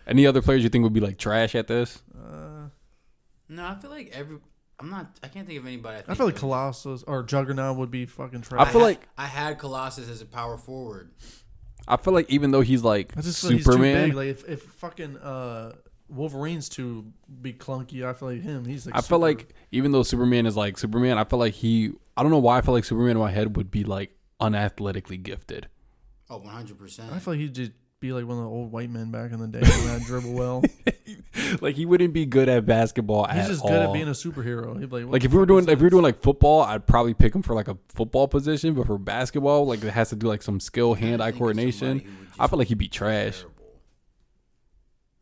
[0.08, 2.02] Any other players you think would be like trash at this?
[2.16, 2.68] Uh,
[3.48, 4.38] No, I feel like every.
[4.80, 5.18] I'm not.
[5.22, 6.02] I can't think of anybody.
[6.08, 8.66] I, I feel like Colossus or Juggernaut would be fucking trash.
[8.66, 11.10] I feel had- like- I had Colossus as a power forward.
[11.86, 14.16] I feel like even though he's like I just feel he's too Superman, big.
[14.16, 15.72] Like if, if fucking uh,
[16.08, 18.64] Wolverine's too be clunky, I feel like him.
[18.66, 21.92] He's like I feel like even though Superman is like Superman, I feel like he.
[22.16, 25.22] I don't know why I feel like Superman in my head would be like unathletically
[25.22, 25.68] gifted.
[26.30, 27.10] Oh, 100 percent.
[27.12, 29.40] I feel like he'd just be like one of the old white men back in
[29.40, 30.62] the day when I dribble well.
[31.60, 33.68] like he wouldn't be good at basketball He's at just all.
[33.70, 34.78] good at being a superhero.
[34.78, 36.62] He'd be like, like if we were doing is if we were doing like football,
[36.62, 40.10] I'd probably pick him for like a football position, but for basketball, like it has
[40.10, 42.28] to do like some skill hand eye coordination.
[42.38, 43.38] I feel like he'd be trash.
[43.38, 43.54] Terrible.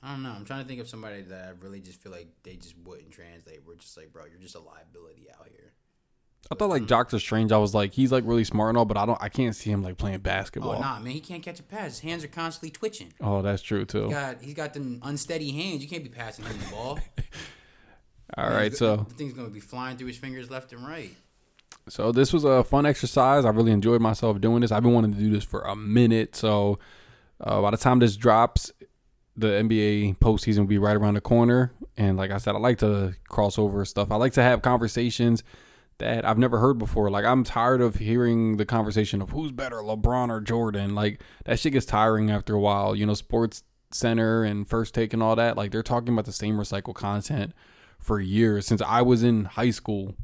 [0.03, 0.31] I don't know.
[0.31, 3.11] I'm trying to think of somebody that I really just feel like they just wouldn't
[3.11, 3.61] translate.
[3.67, 5.73] We're just like, bro, you're just a liability out here.
[6.51, 8.97] I thought like Doctor Strange, I was like he's like really smart and all, but
[8.97, 10.77] I don't I can't see him like playing basketball.
[10.77, 11.99] Oh nah, man, he can't catch a pass.
[11.99, 13.13] His hands are constantly twitching.
[13.21, 14.11] Oh, that's true He too.
[14.11, 15.83] got he's got them unsteady hands.
[15.83, 16.99] You can't be passing him the ball.
[18.37, 21.15] All right, so the thing's gonna be flying through his fingers left and right.
[21.89, 23.45] So this was a fun exercise.
[23.45, 24.73] I really enjoyed myself doing this.
[24.73, 26.35] I've been wanting to do this for a minute.
[26.35, 26.79] So
[27.41, 28.73] uh, by the time this drops,
[29.37, 31.73] the NBA postseason will be right around the corner.
[31.97, 34.11] And like I said, I like to cross over stuff.
[34.11, 35.45] I like to have conversations
[35.99, 37.11] that I've never heard before.
[37.11, 40.95] Like I'm tired of hearing the conversation of who's better, LeBron or Jordan.
[40.95, 42.95] Like that shit gets tiring after a while.
[42.95, 45.57] You know, Sports Center and First Take and all that.
[45.57, 47.53] Like they're talking about the same recycled content
[47.99, 50.17] for years since I was in high school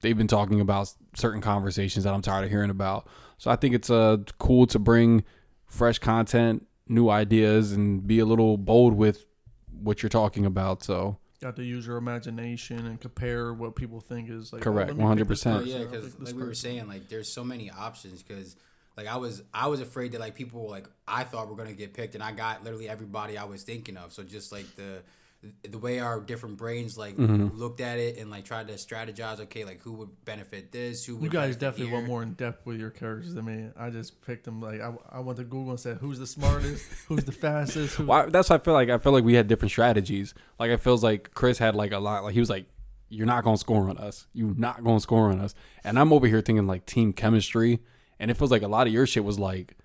[0.00, 3.08] they've been talking about certain conversations that I'm tired of hearing about.
[3.38, 5.24] So I think it's uh cool to bring
[5.66, 9.26] fresh content, new ideas, and be a little bold with
[9.70, 10.82] what you're talking about.
[10.82, 14.62] So got to use your imagination and compare what people think is like.
[14.62, 15.54] Oh, Correct, oh, let me pick this 100%.
[15.54, 18.22] Oh person, yeah, because pick like we were saying, like there's so many options.
[18.22, 18.56] Because
[18.96, 21.72] like I was, I was afraid that like people were like I thought were gonna
[21.72, 24.12] get picked, and I got literally everybody I was thinking of.
[24.12, 25.02] So just like the
[25.68, 27.56] the way our different brains like Mm-hmm.
[27.58, 29.40] looked at it and like tried to strategize.
[29.40, 31.04] Okay, like who would benefit this?
[31.04, 31.94] Who would You guys definitely here?
[31.96, 33.70] went more in depth with your characters than me.
[33.76, 36.84] I just picked them like I, I went to Google and said who's the smartest,
[37.08, 37.96] who's the fastest.
[37.96, 40.34] Who, why, that's why I feel like I feel like we had different strategies.
[40.58, 42.24] Like it feels like Chris had like a lot.
[42.24, 42.66] Like he was like,
[43.08, 44.26] "You're not gonna score on us.
[44.32, 47.80] You're not gonna score on us." And I'm over here thinking like team chemistry,
[48.18, 49.76] and it feels like a lot of your shit was like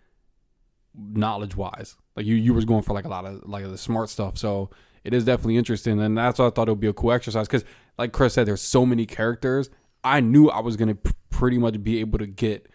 [0.95, 1.95] knowledge wise.
[2.15, 4.37] Like you you was going for like a lot of like the smart stuff.
[4.37, 4.69] So
[5.03, 7.47] it is definitely interesting, and that's why I thought it would be a cool exercise
[7.47, 7.65] because,
[7.97, 9.69] like Chris said, there's so many characters.
[10.03, 10.97] I knew I was gonna
[11.29, 12.67] pretty much be able to get.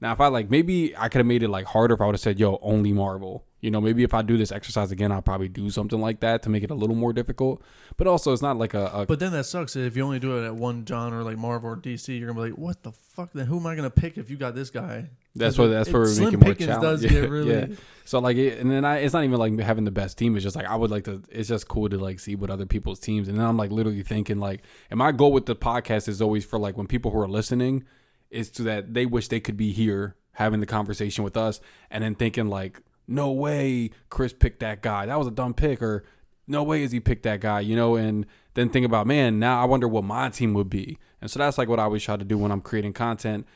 [0.00, 2.14] Now, if I like, maybe I could have made it like harder if I would
[2.14, 5.20] have said, "Yo, only Marvel." You know, maybe if I do this exercise again, I'll
[5.22, 7.62] probably do something like that to make it a little more difficult.
[7.96, 10.38] But also, it's not like a, a But then that sucks if you only do
[10.38, 12.18] it at one genre like Marvel or DC.
[12.18, 13.32] You're gonna be like, what the fuck?
[13.32, 15.10] Then who am I gonna pick if you got this guy?
[15.36, 17.10] That's what that's where we Slim make it more Pickens does challenging.
[17.10, 17.70] get Yeah, really.
[17.70, 17.76] yeah.
[18.04, 20.34] So like, it, and then I, it's not even like having the best team.
[20.34, 21.22] It's just like I would like to.
[21.30, 23.28] It's just cool to like see what other people's teams.
[23.28, 26.44] And then I'm like literally thinking like, and my goal with the podcast is always
[26.44, 27.84] for like when people who are listening,
[28.30, 32.02] is to that they wish they could be here having the conversation with us, and
[32.02, 32.80] then thinking like,
[33.10, 35.06] no way, Chris picked that guy.
[35.06, 36.04] That was a dumb pick, or
[36.46, 37.60] no way is he picked that guy.
[37.60, 40.98] You know, and then think about man, now I wonder what my team would be.
[41.20, 43.46] And so that's like what I always try to do when I'm creating content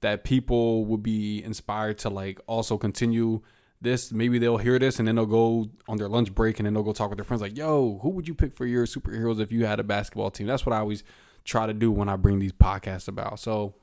[0.00, 3.40] that people will be inspired to like also continue
[3.80, 4.12] this.
[4.12, 6.82] Maybe they'll hear this and then they'll go on their lunch break and then they'll
[6.82, 9.52] go talk with their friends like, yo, who would you pick for your superheroes if
[9.52, 10.46] you had a basketball team?
[10.46, 11.04] That's what I always
[11.44, 13.38] try to do when I bring these podcasts about.
[13.40, 13.74] So,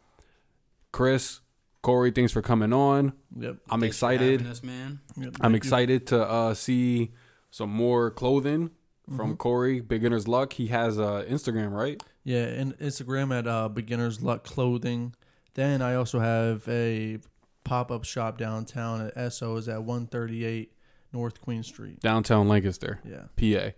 [0.92, 1.40] Chris,
[1.82, 3.14] Cory, thanks for coming on.
[3.38, 3.58] Yep.
[3.70, 4.42] I'm Thanks excited.
[4.42, 5.00] having us, man.
[5.16, 5.28] yep.
[5.40, 5.58] I'm Thank you.
[5.58, 7.12] excited to uh, see
[7.52, 8.72] some more clothing
[9.16, 10.54] from Cory, Beginner's Luck.
[10.54, 12.02] He has uh, Instagram, right?
[12.24, 15.16] Yeah, and Instagram at uh, Beginners Luck Clothing.
[15.56, 17.18] Then I also have a
[17.64, 20.72] pop up shop downtown at Esso is at 138
[21.12, 22.00] North Queen Street.
[22.02, 23.00] Downtown Lancaster.
[23.04, 23.24] Yeah.
[23.36, 23.72] PA,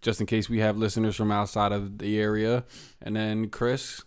[0.00, 2.64] just in case we have listeners from outside of the area.
[3.02, 4.04] And then Chris,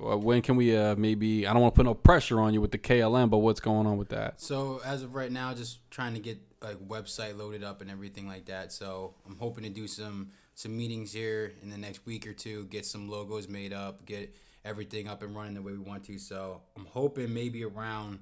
[0.00, 1.46] when can we uh, maybe?
[1.46, 3.86] I don't want to put no pressure on you with the KLM, but what's going
[3.86, 4.40] on with that?
[4.40, 8.26] So as of right now, just trying to get like website loaded up and everything
[8.26, 8.72] like that.
[8.72, 12.66] So I'm hoping to do some some meetings here in the next week or two,
[12.66, 16.18] get some logos made up, get everything up and running the way we want to.
[16.18, 18.20] So I'm hoping maybe around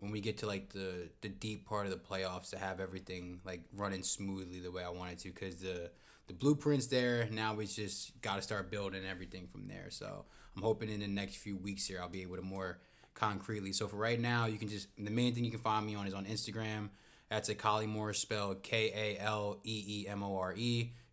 [0.00, 3.40] when we get to like the the deep part of the playoffs to have everything
[3.44, 5.90] like running smoothly the way I wanted to because the
[6.26, 10.24] the blueprints there now we just got to start building everything from there so
[10.56, 12.80] i'm hoping in the next few weeks here i'll be able to more
[13.20, 13.72] concretely.
[13.72, 16.06] So for right now you can just the main thing you can find me on
[16.06, 16.88] is on instagram.
[17.28, 19.62] That's a Kali Collymore spelled k-a-l-e-e-m-o-r-e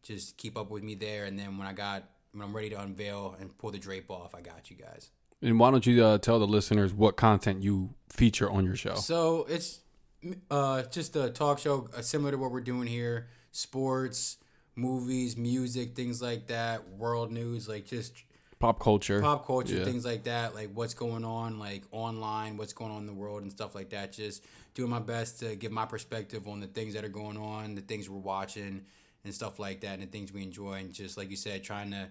[0.03, 1.25] just keep up with me there.
[1.25, 4.33] And then when i got when i'm ready to unveil and pull the drape off
[4.33, 5.09] i got you guys.
[5.41, 8.95] And why don't you uh, tell the listeners what content you feature on your show?
[8.95, 9.81] So it's
[10.49, 13.27] uh, just a talk show uh, similar to what we're doing here.
[13.51, 14.37] sports,
[14.75, 18.23] movies, music, things like that, world news, like just
[18.59, 19.21] Pop culture.
[19.21, 19.85] pop culture, Yeah.
[19.85, 23.43] things like that, like what's going on, like online, what's going on in the world
[23.43, 24.13] and stuff like that.
[24.13, 24.43] Just
[24.73, 27.81] doing my best to give my perspective on the things that are going on, the
[27.81, 28.83] things we're watching,
[29.23, 31.91] and stuff like that, and the things we enjoy, and just like you said, trying
[31.91, 32.09] to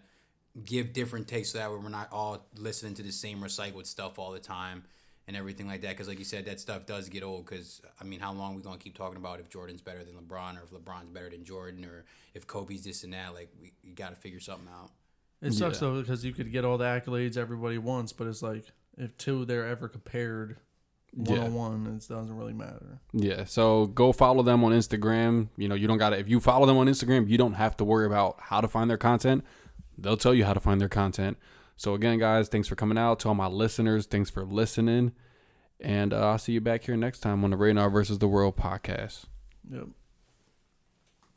[0.64, 4.18] give different takes so that way we're not all listening to the same recycled stuff
[4.18, 4.84] all the time
[5.26, 5.90] and everything like that.
[5.90, 7.44] Because like you said, that stuff does get old.
[7.44, 10.56] Because I mean, how long we gonna keep talking about if Jordan's better than LeBron,
[10.58, 12.04] or if LeBron's better than Jordan, or
[12.34, 13.34] if Kobe's this and that?
[13.34, 14.92] Like we, you got to figure something out.
[15.42, 15.88] It sucks Yeah.
[15.88, 18.64] though because you could get all the accolades everybody wants, but it's like
[18.96, 20.56] if two they're ever compared
[21.12, 23.00] one on one, it doesn't really matter.
[23.12, 25.48] Yeah, so go follow them on Instagram.
[25.56, 27.76] You know, you don't got to, if you follow them on Instagram, you don't have
[27.78, 29.44] to worry about how to find their content.
[29.96, 31.38] They'll tell you how to find their content.
[31.76, 33.20] So, again, guys, thanks for coming out.
[33.20, 35.12] To all my listeners, thanks for listening.
[35.80, 38.56] And uh, I'll see you back here next time on the Radar versus the World
[38.56, 39.24] podcast.
[39.70, 39.88] Yep.